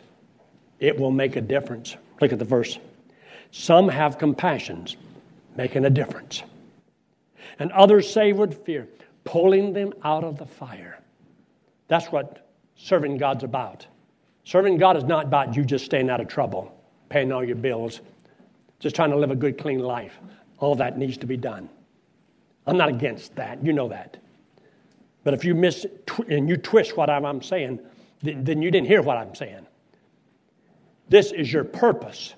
It 0.80 0.98
will 1.00 1.12
make 1.12 1.36
a 1.36 1.42
difference. 1.42 1.96
Look 2.20 2.34
at 2.34 2.40
the 2.40 2.46
verse. 2.46 2.80
Some 3.52 3.90
have 3.90 4.18
compassions, 4.18 4.98
making 5.56 5.86
a 5.86 5.92
difference. 5.92 6.42
And 7.60 7.72
others 7.74 8.12
say 8.12 8.34
with 8.34 8.66
fear, 8.66 8.88
pulling 9.24 9.72
them 9.72 9.94
out 10.04 10.24
of 10.24 10.40
the 10.40 10.48
fire. 10.48 11.00
That's 11.90 12.08
what 12.08 12.50
serving 12.76 13.18
God's 13.18 13.44
about. 13.44 13.86
Serving 14.46 14.78
God 14.80 14.98
is 14.98 15.04
not 15.04 15.26
about 15.26 15.56
you 15.56 15.64
just 15.64 15.86
staying 15.86 16.10
out 16.10 16.22
of 16.22 16.28
trouble, 16.28 16.76
paying 17.10 17.32
all 17.32 17.44
your 17.44 17.56
bills, 17.56 18.02
just 18.80 18.96
trying 18.96 19.12
to 19.12 19.18
live 19.18 19.30
a 19.30 19.36
good, 19.36 19.60
clean 19.60 19.78
life. 19.78 20.18
All 20.58 20.74
that 20.74 20.98
needs 20.98 21.18
to 21.18 21.28
be 21.28 21.38
done. 21.38 21.70
I'm 22.70 22.78
not 22.78 22.90
against 22.90 23.36
that. 23.36 23.64
You 23.64 23.74
know 23.74 23.88
that. 23.90 24.18
But 25.24 25.34
if 25.34 25.44
you 25.44 25.54
miss 25.54 25.86
and 26.28 26.48
you 26.48 26.58
twist 26.58 26.96
what 26.96 27.10
I'm 27.10 27.42
saying, 27.42 27.80
then 28.22 28.62
you 28.62 28.72
didn't 28.72 28.88
hear 28.88 29.02
what 29.02 29.18
I'm 29.18 29.36
saying. 29.36 29.66
This 31.10 31.32
is 31.32 31.52
your 31.52 31.64
purpose. 31.64 32.36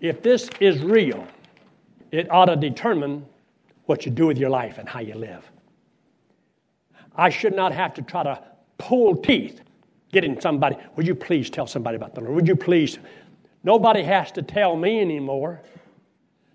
If 0.00 0.22
this 0.22 0.50
is 0.60 0.82
real, 0.82 1.26
it 2.10 2.30
ought 2.30 2.46
to 2.46 2.56
determine 2.56 3.24
what 3.86 4.04
you 4.04 4.10
do 4.10 4.26
with 4.26 4.38
your 4.38 4.50
life 4.50 4.78
and 4.78 4.88
how 4.88 5.00
you 5.00 5.14
live. 5.14 5.50
I 7.16 7.30
should 7.30 7.54
not 7.54 7.72
have 7.72 7.94
to 7.94 8.02
try 8.02 8.22
to 8.24 8.42
pull 8.78 9.16
teeth 9.16 9.60
getting 10.12 10.40
somebody. 10.40 10.76
Would 10.96 11.06
you 11.06 11.14
please 11.14 11.50
tell 11.50 11.66
somebody 11.66 11.96
about 11.96 12.14
the 12.14 12.20
Lord? 12.20 12.34
Would 12.34 12.48
you 12.48 12.56
please? 12.56 12.98
Nobody 13.62 14.02
has 14.02 14.32
to 14.32 14.42
tell 14.42 14.76
me 14.76 15.00
anymore. 15.00 15.62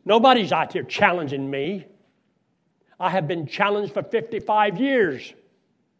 Nobody's 0.05 0.51
out 0.51 0.73
here 0.73 0.83
challenging 0.83 1.49
me. 1.49 1.85
I 2.99 3.09
have 3.09 3.27
been 3.27 3.47
challenged 3.47 3.93
for 3.93 4.03
55 4.03 4.79
years 4.79 5.33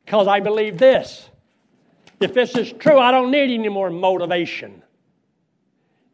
because 0.06 0.28
I 0.28 0.40
believe 0.40 0.78
this. 0.78 1.30
If 2.20 2.34
this 2.34 2.56
is 2.58 2.74
true, 2.74 3.00
I 3.00 3.12
don't 3.12 3.32
need 3.32 3.54
any 3.54 3.70
more 3.70 3.90
motivation. 3.90 4.84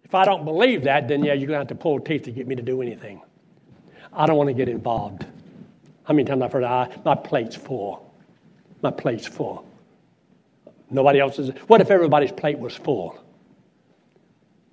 If 0.03 0.13
I 0.13 0.25
don't 0.25 0.45
believe 0.45 0.83
that, 0.83 1.07
then 1.07 1.23
yeah, 1.23 1.33
you're 1.33 1.47
going 1.47 1.55
to 1.55 1.59
have 1.59 1.67
to 1.69 1.75
pull 1.75 1.99
teeth 1.99 2.23
to 2.23 2.31
get 2.31 2.47
me 2.47 2.55
to 2.55 2.61
do 2.61 2.81
anything. 2.81 3.21
I 4.13 4.27
don't 4.27 4.37
want 4.37 4.49
to 4.49 4.53
get 4.53 4.69
involved. 4.69 5.25
How 6.03 6.13
many 6.13 6.25
times 6.25 6.43
I've 6.43 6.51
heard, 6.51 6.63
I, 6.63 6.95
my 7.03 7.15
plate's 7.15 7.55
full. 7.55 8.13
My 8.83 8.91
plate's 8.91 9.25
full. 9.25 9.67
Nobody 10.91 11.19
else's. 11.19 11.49
What 11.67 11.81
if 11.81 11.89
everybody's 11.89 12.31
plate 12.31 12.59
was 12.59 12.75
full? 12.75 13.19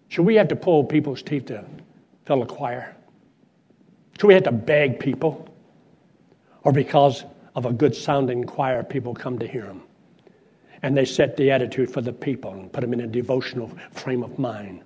Should 0.08 0.26
we 0.26 0.34
have 0.34 0.48
to 0.48 0.56
pull 0.56 0.84
people's 0.84 1.22
teeth 1.22 1.46
to 1.46 1.64
fill 2.26 2.42
a 2.42 2.46
choir? 2.46 2.94
Should 4.20 4.26
we 4.26 4.34
have 4.34 4.42
to 4.42 4.52
beg 4.52 5.00
people? 5.00 5.48
Or 6.64 6.72
because 6.72 7.24
of 7.54 7.66
a 7.66 7.72
good 7.72 7.94
sounding 7.94 8.44
choir, 8.44 8.82
people 8.82 9.14
come 9.14 9.38
to 9.38 9.46
hear 9.46 9.66
them? 9.66 9.82
And 10.82 10.96
they 10.96 11.04
set 11.04 11.36
the 11.36 11.50
attitude 11.50 11.90
for 11.90 12.00
the 12.00 12.12
people 12.12 12.52
and 12.52 12.72
put 12.72 12.80
them 12.80 12.92
in 12.92 13.00
a 13.00 13.06
devotional 13.06 13.70
frame 13.92 14.22
of 14.22 14.38
mind 14.38 14.82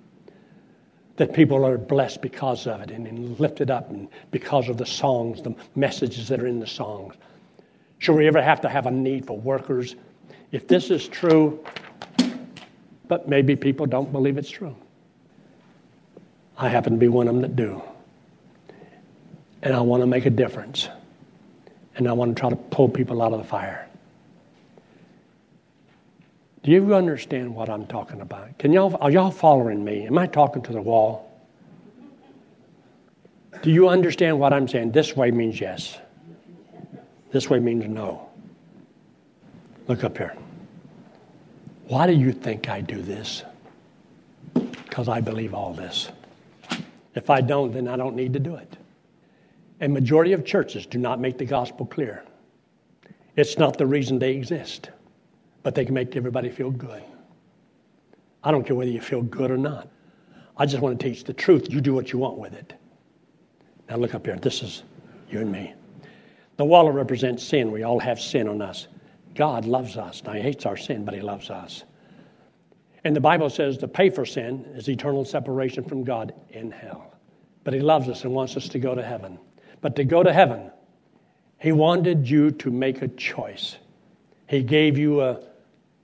that 1.17 1.33
people 1.33 1.65
are 1.65 1.77
blessed 1.77 2.21
because 2.21 2.67
of 2.67 2.79
it 2.81 2.91
and 2.91 3.39
lifted 3.39 3.71
up 3.71 3.89
and 3.89 4.07
because 4.31 4.69
of 4.69 4.77
the 4.77 4.85
songs, 4.85 5.41
the 5.41 5.55
messages 5.75 6.27
that 6.27 6.39
are 6.39 6.47
in 6.47 6.59
the 6.59 6.67
songs. 6.67 7.15
Should 7.97 8.15
we 8.15 8.27
ever 8.27 8.41
have 8.41 8.61
to 8.61 8.69
have 8.69 8.85
a 8.85 8.91
need 8.91 9.25
for 9.25 9.37
workers? 9.37 9.95
If 10.51 10.67
this 10.67 10.91
is 10.91 11.07
true, 11.07 11.63
but 13.07 13.27
maybe 13.27 13.55
people 13.55 13.87
don't 13.87 14.11
believe 14.11 14.37
it's 14.37 14.49
true. 14.49 14.75
I 16.57 16.69
happen 16.69 16.93
to 16.93 16.99
be 16.99 17.07
one 17.07 17.27
of 17.27 17.33
them 17.33 17.41
that 17.41 17.55
do. 17.55 17.81
And 19.63 19.73
I 19.73 19.81
want 19.81 20.01
to 20.01 20.07
make 20.07 20.27
a 20.27 20.29
difference. 20.29 20.87
And 21.97 22.07
I 22.07 22.13
want 22.13 22.35
to 22.35 22.39
try 22.39 22.49
to 22.49 22.55
pull 22.55 22.89
people 22.89 23.21
out 23.21 23.33
of 23.33 23.39
the 23.39 23.47
fire. 23.47 23.87
Do 26.63 26.71
you 26.71 26.93
understand 26.93 27.53
what 27.53 27.69
I'm 27.69 27.87
talking 27.87 28.21
about? 28.21 28.57
Can 28.59 28.71
y'all, 28.71 28.95
are 29.01 29.09
y'all 29.09 29.31
following 29.31 29.83
me? 29.83 30.05
Am 30.05 30.17
I 30.17 30.27
talking 30.27 30.61
to 30.63 30.71
the 30.73 30.81
wall? 30.81 31.31
Do 33.61 33.71
you 33.71 33.89
understand 33.89 34.39
what 34.39 34.53
I'm 34.53 34.67
saying? 34.67 34.91
This 34.91 35.15
way 35.15 35.31
means 35.31 35.59
yes. 35.59 35.97
This 37.31 37.49
way 37.49 37.59
means 37.59 37.85
no. 37.87 38.29
Look 39.87 40.03
up 40.03 40.17
here. 40.17 40.35
Why 41.87 42.05
do 42.05 42.13
you 42.13 42.31
think 42.31 42.69
I 42.69 42.81
do 42.81 43.01
this? 43.01 43.43
Because 44.53 45.07
I 45.07 45.21
believe 45.21 45.53
all 45.53 45.73
this. 45.73 46.09
If 47.15 47.29
I 47.29 47.41
don't, 47.41 47.73
then 47.73 47.87
I 47.87 47.95
don't 47.95 48.15
need 48.15 48.33
to 48.33 48.39
do 48.39 48.55
it. 48.55 48.76
A 49.81 49.87
majority 49.87 50.33
of 50.33 50.45
churches 50.45 50.85
do 50.85 50.97
not 50.97 51.19
make 51.19 51.37
the 51.37 51.45
gospel 51.45 51.85
clear. 51.85 52.23
It's 53.35 53.57
not 53.57 53.77
the 53.77 53.85
reason 53.85 54.19
they 54.19 54.31
exist 54.31 54.89
but 55.67 55.75
they 55.75 55.83
can 55.83 55.93
make 55.93 56.15
everybody 56.15 56.49
feel 56.49 56.71
good. 56.71 57.03
I 58.41 58.51
don't 58.51 58.65
care 58.65 58.73
whether 58.73 58.89
you 58.89 59.01
feel 59.01 59.21
good 59.21 59.51
or 59.51 59.57
not. 59.57 59.89
I 60.55 60.65
just 60.65 60.81
want 60.81 60.97
to 60.97 61.09
teach 61.09 61.25
the 61.25 61.33
truth. 61.33 61.67
You 61.69 61.81
do 61.81 61.93
what 61.93 62.13
you 62.13 62.19
want 62.19 62.37
with 62.37 62.53
it. 62.53 62.73
Now 63.89 63.97
look 63.97 64.15
up 64.15 64.25
here. 64.25 64.37
This 64.37 64.63
is 64.63 64.83
you 65.29 65.41
and 65.41 65.51
me. 65.51 65.73
The 66.55 66.63
wall 66.63 66.89
represents 66.89 67.43
sin. 67.43 67.69
We 67.69 67.83
all 67.83 67.99
have 67.99 68.17
sin 68.17 68.47
on 68.47 68.61
us. 68.61 68.87
God 69.35 69.65
loves 69.65 69.97
us. 69.97 70.23
Now, 70.23 70.31
He 70.31 70.41
hates 70.41 70.65
our 70.65 70.77
sin, 70.77 71.03
but 71.03 71.13
He 71.13 71.19
loves 71.19 71.49
us. 71.49 71.83
And 73.03 73.13
the 73.13 73.19
Bible 73.19 73.49
says 73.49 73.77
to 73.79 73.89
pay 73.89 74.09
for 74.09 74.25
sin 74.25 74.65
is 74.73 74.87
eternal 74.87 75.25
separation 75.25 75.83
from 75.83 76.05
God 76.05 76.33
in 76.51 76.71
hell. 76.71 77.13
But 77.65 77.73
He 77.73 77.81
loves 77.81 78.07
us 78.07 78.23
and 78.23 78.33
wants 78.33 78.55
us 78.55 78.69
to 78.69 78.79
go 78.79 78.95
to 78.95 79.03
heaven. 79.03 79.37
But 79.81 79.95
to 79.97 80.03
go 80.03 80.23
to 80.23 80.33
heaven, 80.33 80.71
He 81.59 81.71
wanted 81.71 82.29
you 82.29 82.51
to 82.51 82.71
make 82.71 83.01
a 83.01 83.07
choice. 83.07 83.77
He 84.47 84.63
gave 84.63 84.97
you 84.97 85.21
a 85.21 85.39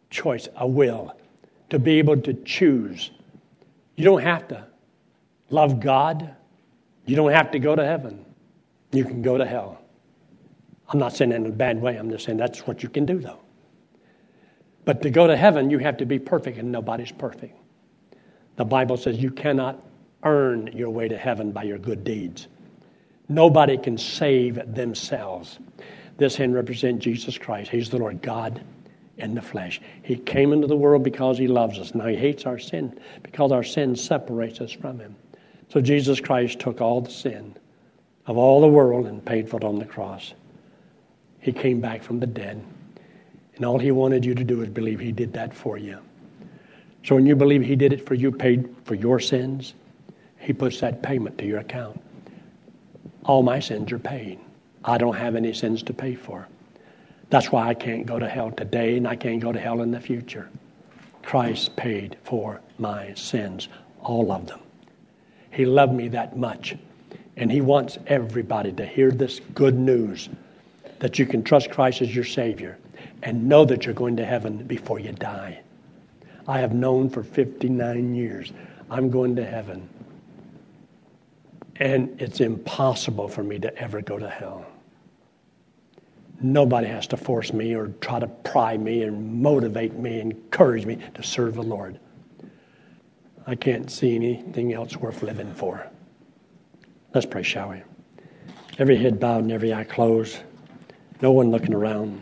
choice, 0.09 0.47
a 0.55 0.67
will, 0.67 1.15
to 1.69 1.79
be 1.79 1.99
able 1.99 2.17
to 2.21 2.33
choose. 2.33 3.11
You 3.95 4.03
don't 4.03 4.21
have 4.21 4.47
to 4.49 4.67
love 5.49 5.79
God. 5.79 6.35
You 7.05 7.15
don't 7.15 7.31
have 7.31 7.51
to 7.51 7.59
go 7.59 7.75
to 7.75 7.85
heaven. 7.85 8.25
You 8.91 9.05
can 9.05 9.21
go 9.21 9.37
to 9.37 9.45
hell. 9.45 9.81
I'm 10.89 10.99
not 10.99 11.15
saying 11.15 11.31
that 11.31 11.37
in 11.37 11.45
a 11.45 11.51
bad 11.51 11.81
way. 11.81 11.95
I'm 11.95 12.09
just 12.09 12.25
saying 12.25 12.37
that's 12.37 12.67
what 12.67 12.83
you 12.83 12.89
can 12.89 13.05
do, 13.05 13.19
though. 13.19 13.39
But 14.85 15.01
to 15.01 15.09
go 15.09 15.27
to 15.27 15.35
heaven, 15.35 15.69
you 15.69 15.79
have 15.79 15.97
to 15.97 16.05
be 16.05 16.19
perfect, 16.19 16.57
and 16.57 16.71
nobody's 16.71 17.11
perfect. 17.11 17.57
The 18.57 18.65
Bible 18.65 18.97
says 18.97 19.17
you 19.17 19.31
cannot 19.31 19.81
earn 20.23 20.67
your 20.73 20.89
way 20.89 21.07
to 21.07 21.17
heaven 21.17 21.51
by 21.51 21.63
your 21.63 21.77
good 21.77 22.03
deeds. 22.03 22.47
Nobody 23.29 23.77
can 23.77 23.97
save 23.97 24.59
themselves. 24.73 25.59
This 26.17 26.35
hand 26.35 26.53
represents 26.53 27.03
Jesus 27.03 27.37
Christ. 27.37 27.71
He's 27.71 27.89
the 27.89 27.97
Lord 27.97 28.21
God 28.21 28.63
in 29.17 29.35
the 29.35 29.41
flesh. 29.41 29.81
He 30.03 30.15
came 30.15 30.53
into 30.53 30.67
the 30.67 30.75
world 30.75 31.03
because 31.03 31.37
he 31.37 31.47
loves 31.47 31.79
us. 31.79 31.95
Now 31.95 32.07
he 32.07 32.15
hates 32.15 32.45
our 32.45 32.59
sin 32.59 32.99
because 33.21 33.51
our 33.51 33.63
sin 33.63 33.95
separates 33.95 34.61
us 34.61 34.71
from 34.71 34.99
him. 34.99 35.15
So 35.69 35.81
Jesus 35.81 36.19
Christ 36.19 36.59
took 36.59 36.81
all 36.81 37.01
the 37.01 37.11
sin 37.11 37.55
of 38.27 38.37
all 38.37 38.61
the 38.61 38.67
world 38.67 39.07
and 39.07 39.23
paid 39.23 39.49
for 39.49 39.57
it 39.57 39.63
on 39.63 39.79
the 39.79 39.85
cross. 39.85 40.33
He 41.39 41.51
came 41.51 41.81
back 41.81 42.03
from 42.03 42.19
the 42.19 42.27
dead. 42.27 42.63
And 43.55 43.65
all 43.65 43.79
he 43.79 43.91
wanted 43.91 44.25
you 44.25 44.35
to 44.35 44.43
do 44.43 44.61
is 44.61 44.69
believe 44.69 44.99
he 44.99 45.11
did 45.11 45.33
that 45.33 45.53
for 45.53 45.77
you. 45.77 45.99
So 47.03 47.15
when 47.15 47.25
you 47.25 47.35
believe 47.35 47.61
He 47.61 47.75
did 47.75 47.93
it 47.93 48.05
for 48.05 48.13
you, 48.13 48.31
paid 48.31 48.73
for 48.85 48.95
your 48.95 49.19
sins, 49.19 49.73
He 50.39 50.53
puts 50.53 50.79
that 50.79 51.03
payment 51.03 51.37
to 51.39 51.45
your 51.45 51.59
account. 51.59 51.99
All 53.25 53.43
my 53.43 53.59
sins 53.59 53.91
are 53.91 53.99
paid. 53.99 54.39
I 54.83 54.97
don't 54.97 55.15
have 55.15 55.35
any 55.35 55.53
sins 55.53 55.81
to 55.83 55.93
pay 55.93 56.15
for. 56.15 56.47
That's 57.29 57.51
why 57.51 57.67
I 57.67 57.73
can't 57.73 58.05
go 58.05 58.19
to 58.19 58.27
hell 58.27 58.51
today 58.51 58.97
and 58.97 59.07
I 59.07 59.15
can't 59.15 59.41
go 59.41 59.51
to 59.51 59.59
hell 59.59 59.81
in 59.81 59.91
the 59.91 59.99
future. 59.99 60.49
Christ 61.23 61.75
paid 61.75 62.17
for 62.23 62.59
my 62.77 63.13
sins, 63.13 63.69
all 64.01 64.31
of 64.31 64.47
them. 64.47 64.59
He 65.51 65.65
loved 65.65 65.93
me 65.93 66.09
that 66.09 66.37
much. 66.37 66.75
And 67.37 67.51
He 67.51 67.61
wants 67.61 67.97
everybody 68.07 68.71
to 68.73 68.85
hear 68.85 69.09
this 69.09 69.39
good 69.55 69.77
news 69.77 70.29
that 70.99 71.17
you 71.17 71.25
can 71.25 71.43
trust 71.43 71.71
Christ 71.71 72.01
as 72.01 72.13
your 72.13 72.25
Savior 72.25 72.77
and 73.23 73.47
know 73.47 73.65
that 73.65 73.85
you're 73.85 73.95
going 73.95 74.17
to 74.17 74.25
heaven 74.25 74.57
before 74.57 74.99
you 74.99 75.13
die. 75.13 75.61
I 76.47 76.59
have 76.59 76.73
known 76.73 77.09
for 77.09 77.23
59 77.23 78.15
years 78.15 78.51
I'm 78.89 79.09
going 79.09 79.35
to 79.37 79.45
heaven. 79.45 79.87
And 81.77 82.21
it's 82.21 82.39
impossible 82.39 83.27
for 83.27 83.43
me 83.43 83.59
to 83.59 83.75
ever 83.77 84.01
go 84.01 84.17
to 84.19 84.29
hell. 84.29 84.65
Nobody 86.41 86.87
has 86.87 87.07
to 87.07 87.17
force 87.17 87.53
me 87.53 87.73
or 87.73 87.87
try 88.01 88.19
to 88.19 88.27
pry 88.27 88.77
me 88.77 89.03
and 89.03 89.41
motivate 89.41 89.93
me, 89.93 90.19
encourage 90.19 90.85
me 90.85 90.99
to 91.13 91.23
serve 91.23 91.55
the 91.55 91.63
Lord. 91.63 91.99
I 93.47 93.55
can't 93.55 93.89
see 93.89 94.15
anything 94.15 94.73
else 94.73 94.95
worth 94.95 95.23
living 95.23 95.53
for. 95.53 95.87
Let's 97.13 97.25
pray, 97.25 97.43
shall 97.43 97.69
we? 97.69 97.81
Every 98.77 98.97
head 98.97 99.19
bowed 99.19 99.43
and 99.43 99.51
every 99.51 99.73
eye 99.73 99.83
closed, 99.83 100.39
no 101.21 101.31
one 101.31 101.51
looking 101.51 101.73
around. 101.73 102.21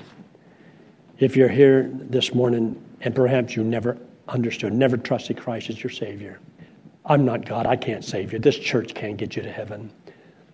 If 1.18 1.36
you're 1.36 1.50
here 1.50 1.90
this 1.94 2.34
morning 2.34 2.82
and 3.02 3.16
perhaps 3.16 3.56
you 3.56 3.64
never 3.64 3.98
understood, 4.28 4.74
never 4.74 4.98
trusted 4.98 5.38
Christ 5.38 5.70
as 5.70 5.82
your 5.82 5.90
Savior, 5.90 6.40
I'm 7.06 7.26
not 7.26 7.46
God. 7.46 7.66
I 7.66 7.76
can't 7.76 8.06
save 8.06 8.32
you. 8.32 8.40
This 8.40 8.58
church 8.58 8.94
can't 8.94 9.18
get 9.18 9.36
you 9.36 9.42
to 9.42 9.52
heaven. 9.52 9.92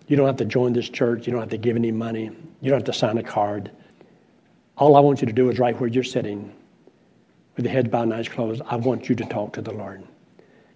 You 0.07 0.15
don't 0.15 0.27
have 0.27 0.37
to 0.37 0.45
join 0.45 0.73
this 0.73 0.89
church. 0.89 1.27
You 1.27 1.33
don't 1.33 1.41
have 1.41 1.49
to 1.49 1.57
give 1.57 1.75
any 1.75 1.91
money. 1.91 2.31
You 2.61 2.69
don't 2.69 2.79
have 2.79 2.85
to 2.85 2.93
sign 2.93 3.17
a 3.17 3.23
card. 3.23 3.71
All 4.77 4.95
I 4.95 4.99
want 4.99 5.21
you 5.21 5.27
to 5.27 5.33
do 5.33 5.49
is 5.49 5.59
right 5.59 5.77
where 5.79 5.89
you're 5.89 6.03
sitting, 6.03 6.53
with 7.55 7.65
the 7.65 7.69
head 7.69 7.91
bowed 7.91 8.03
and 8.03 8.13
eyes 8.13 8.29
closed, 8.29 8.61
I 8.67 8.75
want 8.75 9.09
you 9.09 9.15
to 9.15 9.25
talk 9.25 9.53
to 9.53 9.61
the 9.61 9.73
Lord. 9.73 10.03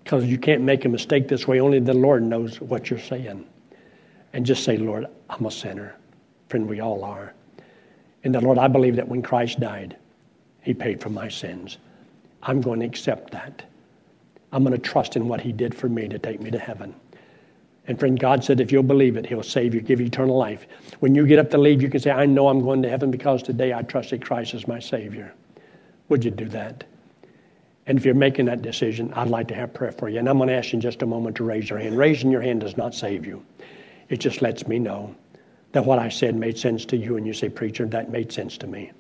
Because 0.04 0.26
you 0.26 0.40
can't 0.40 0.64
make 0.64 0.84
a 0.84 0.90
mistake 0.90 1.28
this 1.28 1.48
way. 1.48 1.60
Only 1.60 1.80
the 1.80 1.94
Lord 1.94 2.24
knows 2.24 2.60
what 2.60 2.90
you're 2.90 3.00
saying. 3.00 3.46
And 4.34 4.46
just 4.46 4.64
say, 4.64 4.78
Lord, 4.78 5.06
I'm 5.30 5.46
a 5.46 5.52
sinner. 5.52 5.96
Friend, 6.50 6.68
we 6.68 6.80
all 6.80 7.04
are. 7.04 7.34
And 8.24 8.34
the 8.34 8.42
Lord, 8.42 8.58
I 8.58 8.68
believe 8.68 8.96
that 8.96 9.08
when 9.08 9.22
Christ 9.22 9.60
died, 9.60 9.96
He 10.62 10.74
paid 10.74 11.02
for 11.02 11.10
my 11.10 11.30
sins. 11.30 11.78
I'm 12.42 12.62
going 12.62 12.80
to 12.80 12.86
accept 12.86 13.32
that. 13.32 13.64
I'm 14.52 14.64
going 14.64 14.80
to 14.80 14.82
trust 14.82 15.16
in 15.16 15.28
what 15.28 15.42
He 15.42 15.52
did 15.52 15.76
for 15.76 15.90
me 15.90 16.08
to 16.08 16.20
take 16.20 16.42
me 16.42 16.52
to 16.52 16.60
heaven. 16.60 16.94
And 17.88 18.00
friend, 18.00 18.20
God 18.20 18.44
said 18.44 18.60
if 18.60 18.72
you'll 18.72 18.84
believe 18.84 19.18
it, 19.18 19.26
He'll 19.26 19.44
save 19.44 19.74
you, 19.74 19.82
give 19.82 20.00
you 20.00 20.08
eternal 20.08 20.38
life. 20.38 20.68
When 21.00 21.16
you 21.16 21.26
get 21.26 21.40
up 21.40 21.50
to 21.52 21.58
leave, 21.58 21.82
you 21.82 21.90
can 21.90 22.00
say, 22.00 22.12
I 22.12 22.26
know 22.26 22.48
I'm 22.48 22.62
going 22.62 22.82
to 22.84 22.90
heaven 22.90 23.12
because 23.12 23.42
today 23.42 23.74
I 23.74 23.82
trusted 23.82 24.24
Christ 24.24 24.54
as 24.54 24.68
my 24.68 24.80
Savior. 24.80 25.34
Would 26.10 26.24
you 26.24 26.32
do 26.32 26.46
that? 26.50 26.84
And 27.88 27.98
if 27.98 28.06
you're 28.06 28.14
making 28.14 28.46
that 28.46 28.62
decision, 28.62 29.12
I'd 29.14 29.30
like 29.30 29.48
to 29.48 29.56
have 29.56 29.74
prayer 29.74 29.92
for 29.92 30.08
you. 30.08 30.20
And 30.20 30.30
I'm 30.30 30.38
going 30.38 30.50
to 30.50 30.56
ask 30.56 30.72
you 30.72 30.78
in 30.78 30.82
just 30.82 31.02
a 31.02 31.06
moment 31.06 31.38
to 31.38 31.44
raise 31.44 31.70
your 31.70 31.80
hand. 31.80 31.98
Raising 31.98 32.30
your 32.30 32.42
hand 32.42 32.62
does 32.62 32.78
not 32.78 32.94
save 32.94 33.26
you, 33.26 33.44
it 34.10 34.20
just 34.20 34.42
lets 34.42 34.68
me 34.68 34.78
know 34.78 35.16
that 35.72 35.86
what 35.86 36.00
I 36.00 36.10
said 36.10 36.36
made 36.36 36.58
sense 36.58 36.86
to 36.86 36.98
you, 36.98 37.18
and 37.18 37.26
you 37.26 37.34
say, 37.34 37.50
Preacher, 37.50 37.86
that 37.88 38.10
made 38.10 38.32
sense 38.32 38.58
to 38.58 38.68
me. 38.68 38.92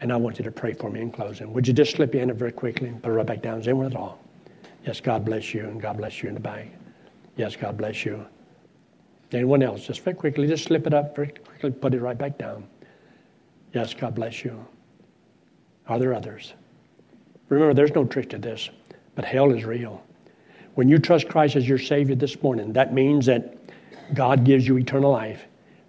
And 0.00 0.12
I 0.12 0.16
want 0.16 0.38
you 0.38 0.44
to 0.44 0.50
pray 0.50 0.74
for 0.74 0.90
me 0.90 1.00
in 1.00 1.10
closing. 1.10 1.52
Would 1.54 1.66
you 1.66 1.72
just 1.72 1.92
slip 1.92 2.12
your 2.12 2.20
hand 2.24 2.38
very 2.38 2.52
quickly 2.52 2.88
and 2.88 3.02
put 3.02 3.10
it 3.10 3.14
right 3.14 3.26
back 3.26 3.40
down? 3.40 3.60
Is 3.60 3.66
anyone 3.66 3.86
at 3.86 3.96
all? 3.96 4.20
Yes, 4.86 5.00
God 5.00 5.24
bless 5.24 5.52
you, 5.52 5.64
and 5.64 5.80
God 5.80 5.96
bless 5.96 6.22
you 6.22 6.28
in 6.28 6.34
the 6.34 6.40
back. 6.40 6.68
Yes, 7.36 7.56
God 7.56 7.76
bless 7.76 8.04
you. 8.04 8.24
Anyone 9.32 9.62
else? 9.62 9.84
Just 9.84 10.00
very 10.02 10.14
quickly, 10.14 10.46
just 10.46 10.64
slip 10.64 10.86
it 10.86 10.94
up 10.94 11.16
very 11.16 11.28
quickly, 11.28 11.72
put 11.72 11.92
it 11.92 12.00
right 12.00 12.16
back 12.16 12.38
down. 12.38 12.68
Yes, 13.72 13.92
God 13.92 14.14
bless 14.14 14.44
you. 14.44 14.64
Are 15.88 15.98
there 15.98 16.14
others? 16.14 16.54
Remember, 17.48 17.74
there's 17.74 17.94
no 17.94 18.04
trick 18.04 18.30
to 18.30 18.38
this, 18.38 18.70
but 19.16 19.24
hell 19.24 19.52
is 19.52 19.64
real. 19.64 20.04
When 20.74 20.88
you 20.88 20.98
trust 20.98 21.28
Christ 21.28 21.56
as 21.56 21.68
your 21.68 21.78
Savior 21.78 22.14
this 22.14 22.40
morning, 22.40 22.72
that 22.74 22.94
means 22.94 23.26
that 23.26 23.58
God 24.14 24.44
gives 24.44 24.68
you 24.68 24.78
eternal 24.78 25.10
life 25.10 25.46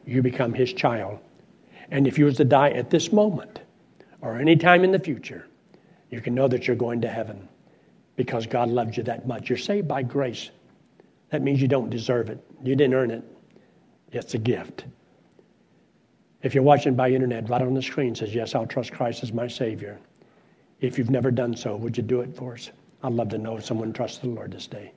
you 0.08 0.24
become 0.24 0.54
his 0.54 0.74
child. 0.74 1.20
And 1.92 2.08
if 2.08 2.18
you 2.18 2.26
was 2.26 2.38
to 2.38 2.46
die 2.46 2.70
at 2.70 2.90
this 2.90 3.12
moment 3.12 3.60
or 4.22 4.40
any 4.40 4.56
time 4.56 4.84
in 4.84 4.92
the 4.92 5.00
future, 5.00 5.48
you 6.10 6.22
can 6.22 6.34
know 6.34 6.48
that 6.48 6.66
you're 6.66 6.76
going 6.76 7.02
to 7.02 7.10
heaven 7.10 7.48
because 8.18 8.46
God 8.46 8.68
loves 8.68 8.98
you 8.98 9.04
that 9.04 9.26
much. 9.26 9.48
You're 9.48 9.58
saved 9.58 9.88
by 9.88 10.04
grace. 10.04 10.50
That 11.30 11.42
means 11.42 11.62
you 11.62 11.70
don't 11.70 11.90
deserve 11.90 12.30
it. 12.30 12.44
You 12.62 12.76
didn't 12.76 12.96
earn 12.96 13.12
it. 13.12 13.24
It's 14.12 14.34
a 14.34 14.38
gift. 14.38 14.86
If 16.42 16.54
you're 16.54 16.64
watching 16.64 16.96
by 16.96 17.12
internet, 17.12 17.50
right 17.50 17.62
on 17.62 17.74
the 17.74 17.82
screen 17.82 18.16
says, 18.16 18.34
Yes, 18.34 18.56
I'll 18.56 18.66
trust 18.66 18.92
Christ 18.92 19.24
as 19.24 19.32
my 19.32 19.48
Savior. 19.48 20.00
If 20.82 20.98
you've 20.98 21.10
never 21.10 21.32
done 21.32 21.56
so, 21.56 21.76
would 21.76 21.96
you 21.96 22.04
do 22.04 22.22
it 22.22 22.36
for 22.36 22.54
us? 22.54 22.72
I'd 23.04 23.14
love 23.14 23.30
to 23.30 23.38
know 23.38 23.58
if 23.58 23.66
someone 23.66 23.94
trusts 23.94 24.20
the 24.20 24.28
Lord 24.28 24.52
this 24.52 24.68
day. 24.68 24.92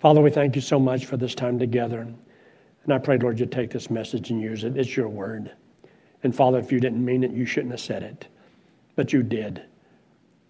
Father, 0.00 0.20
we 0.20 0.30
thank 0.30 0.54
you 0.54 0.62
so 0.62 0.78
much 0.78 1.06
for 1.06 1.16
this 1.16 1.34
time 1.34 1.58
together. 1.58 2.06
And 2.84 2.92
I 2.92 2.98
pray, 2.98 3.18
Lord, 3.18 3.40
you 3.40 3.46
take 3.46 3.70
this 3.70 3.90
message 3.90 4.30
and 4.30 4.40
use 4.40 4.64
it. 4.64 4.76
It's 4.76 4.96
your 4.96 5.08
word. 5.08 5.52
And 6.22 6.34
Father, 6.34 6.58
if 6.58 6.70
you 6.70 6.80
didn't 6.80 7.04
mean 7.04 7.24
it, 7.24 7.32
you 7.32 7.46
shouldn't 7.46 7.72
have 7.72 7.80
said 7.80 8.02
it. 8.02 8.26
But 8.94 9.12
you 9.12 9.22
did. 9.22 9.62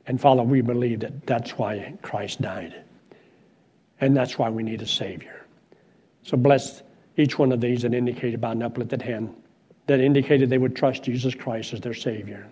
And 0.07 0.21
Father, 0.21 0.43
we 0.43 0.61
believe 0.61 1.01
that 1.01 1.27
that's 1.27 1.53
why 1.53 1.95
Christ 2.03 2.41
died. 2.41 2.75
And 4.01 4.17
that's 4.17 4.39
why 4.39 4.51
we 4.51 4.63
need 4.63 4.83
a 4.83 4.87
Savior. 4.87 5.45
So 6.23 6.37
bless 6.37 6.83
each 7.17 7.39
one 7.39 7.53
of 7.53 7.61
these 7.61 7.83
that 7.83 7.95
indicated 7.95 8.41
by 8.41 8.53
an 8.53 8.63
uplifted 8.63 9.03
hand, 9.03 9.35
that 9.87 10.01
indicated 10.01 10.51
they 10.51 10.59
would 10.59 10.77
trust 10.77 11.03
Jesus 11.05 11.35
Christ 11.35 11.73
as 11.73 11.81
their 11.81 11.95
Savior. 11.95 12.47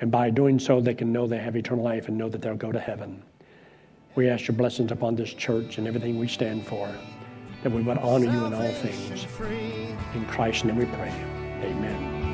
And 0.00 0.10
by 0.10 0.30
doing 0.30 0.58
so, 0.58 0.80
they 0.80 0.94
can 0.94 1.12
know 1.12 1.26
they 1.26 1.38
have 1.38 1.56
eternal 1.56 1.84
life 1.84 2.08
and 2.08 2.18
know 2.18 2.28
that 2.28 2.42
they'll 2.42 2.56
go 2.56 2.72
to 2.72 2.80
heaven. 2.80 3.22
We 4.16 4.28
ask 4.28 4.46
your 4.46 4.56
blessings 4.56 4.92
upon 4.92 5.16
this 5.16 5.32
church 5.32 5.78
and 5.78 5.88
everything 5.88 6.18
we 6.18 6.28
stand 6.28 6.66
for 6.66 6.92
that 7.62 7.72
we 7.72 7.82
would 7.82 7.98
honor 7.98 8.26
you 8.26 8.44
in 8.44 8.52
all 8.52 8.72
things. 8.72 9.26
In 10.14 10.26
Christ's 10.26 10.64
name 10.64 10.76
we 10.76 10.84
pray. 10.84 11.12
Amen. 11.62 12.24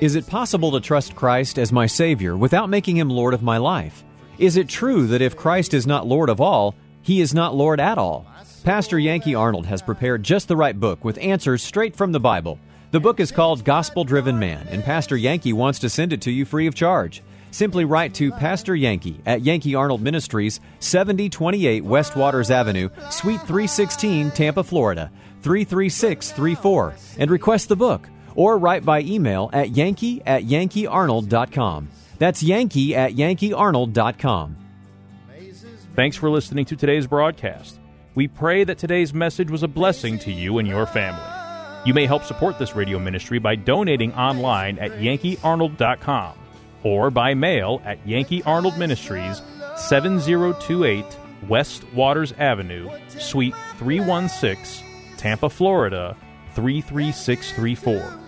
Is 0.00 0.14
it 0.14 0.28
possible 0.28 0.70
to 0.70 0.80
trust 0.80 1.16
Christ 1.16 1.58
as 1.58 1.72
my 1.72 1.86
Savior 1.86 2.36
without 2.36 2.70
making 2.70 2.96
Him 2.96 3.10
Lord 3.10 3.34
of 3.34 3.42
my 3.42 3.58
life? 3.58 4.04
Is 4.38 4.56
it 4.56 4.68
true 4.68 5.08
that 5.08 5.20
if 5.20 5.36
Christ 5.36 5.74
is 5.74 5.88
not 5.88 6.06
Lord 6.06 6.28
of 6.28 6.40
all, 6.40 6.76
He 7.02 7.20
is 7.20 7.34
not 7.34 7.56
Lord 7.56 7.80
at 7.80 7.98
all? 7.98 8.24
Pastor 8.62 9.00
Yankee 9.00 9.34
Arnold 9.34 9.66
has 9.66 9.82
prepared 9.82 10.22
just 10.22 10.46
the 10.46 10.56
right 10.56 10.78
book 10.78 11.04
with 11.04 11.18
answers 11.18 11.64
straight 11.64 11.96
from 11.96 12.12
the 12.12 12.20
Bible. 12.20 12.60
The 12.92 13.00
book 13.00 13.18
is 13.18 13.32
called 13.32 13.64
Gospel 13.64 14.04
Driven 14.04 14.38
Man, 14.38 14.68
and 14.70 14.84
Pastor 14.84 15.16
Yankee 15.16 15.52
wants 15.52 15.80
to 15.80 15.90
send 15.90 16.12
it 16.12 16.20
to 16.22 16.30
you 16.30 16.44
free 16.44 16.68
of 16.68 16.76
charge. 16.76 17.20
Simply 17.50 17.84
write 17.84 18.14
to 18.14 18.30
Pastor 18.30 18.76
Yankee 18.76 19.20
at 19.26 19.42
Yankee 19.42 19.74
Arnold 19.74 20.00
Ministries, 20.00 20.60
7028 20.78 21.82
West 21.82 22.14
Waters 22.14 22.52
Avenue, 22.52 22.88
Suite 23.10 23.40
316, 23.40 24.30
Tampa, 24.30 24.62
Florida, 24.62 25.10
33634, 25.42 26.94
and 27.18 27.32
request 27.32 27.68
the 27.68 27.74
book, 27.74 28.08
or 28.38 28.56
write 28.56 28.84
by 28.84 29.00
email 29.00 29.50
at 29.52 29.76
yankee 29.76 30.22
at 30.24 30.44
yankeearnold.com. 30.44 31.88
That's 32.18 32.40
yankee 32.40 32.94
at 32.94 33.14
yankeearnold.com. 33.14 34.56
Thanks 35.96 36.16
for 36.16 36.30
listening 36.30 36.64
to 36.66 36.76
today's 36.76 37.08
broadcast. 37.08 37.80
We 38.14 38.28
pray 38.28 38.62
that 38.62 38.78
today's 38.78 39.12
message 39.12 39.50
was 39.50 39.64
a 39.64 39.68
blessing 39.68 40.20
to 40.20 40.30
you 40.30 40.58
and 40.58 40.68
your 40.68 40.86
family. 40.86 41.20
You 41.84 41.94
may 41.94 42.06
help 42.06 42.22
support 42.22 42.60
this 42.60 42.76
radio 42.76 43.00
ministry 43.00 43.40
by 43.40 43.56
donating 43.56 44.14
online 44.14 44.78
at 44.78 44.92
yankeearnold.com 44.92 46.38
or 46.84 47.10
by 47.10 47.34
mail 47.34 47.82
at 47.84 48.06
Yankee 48.06 48.44
Arnold 48.44 48.78
Ministries, 48.78 49.42
7028 49.74 51.04
West 51.48 51.82
Waters 51.92 52.32
Avenue, 52.38 52.88
Suite 53.08 53.54
316, 53.78 54.86
Tampa, 55.16 55.50
Florida 55.50 56.16
33634. 56.54 58.27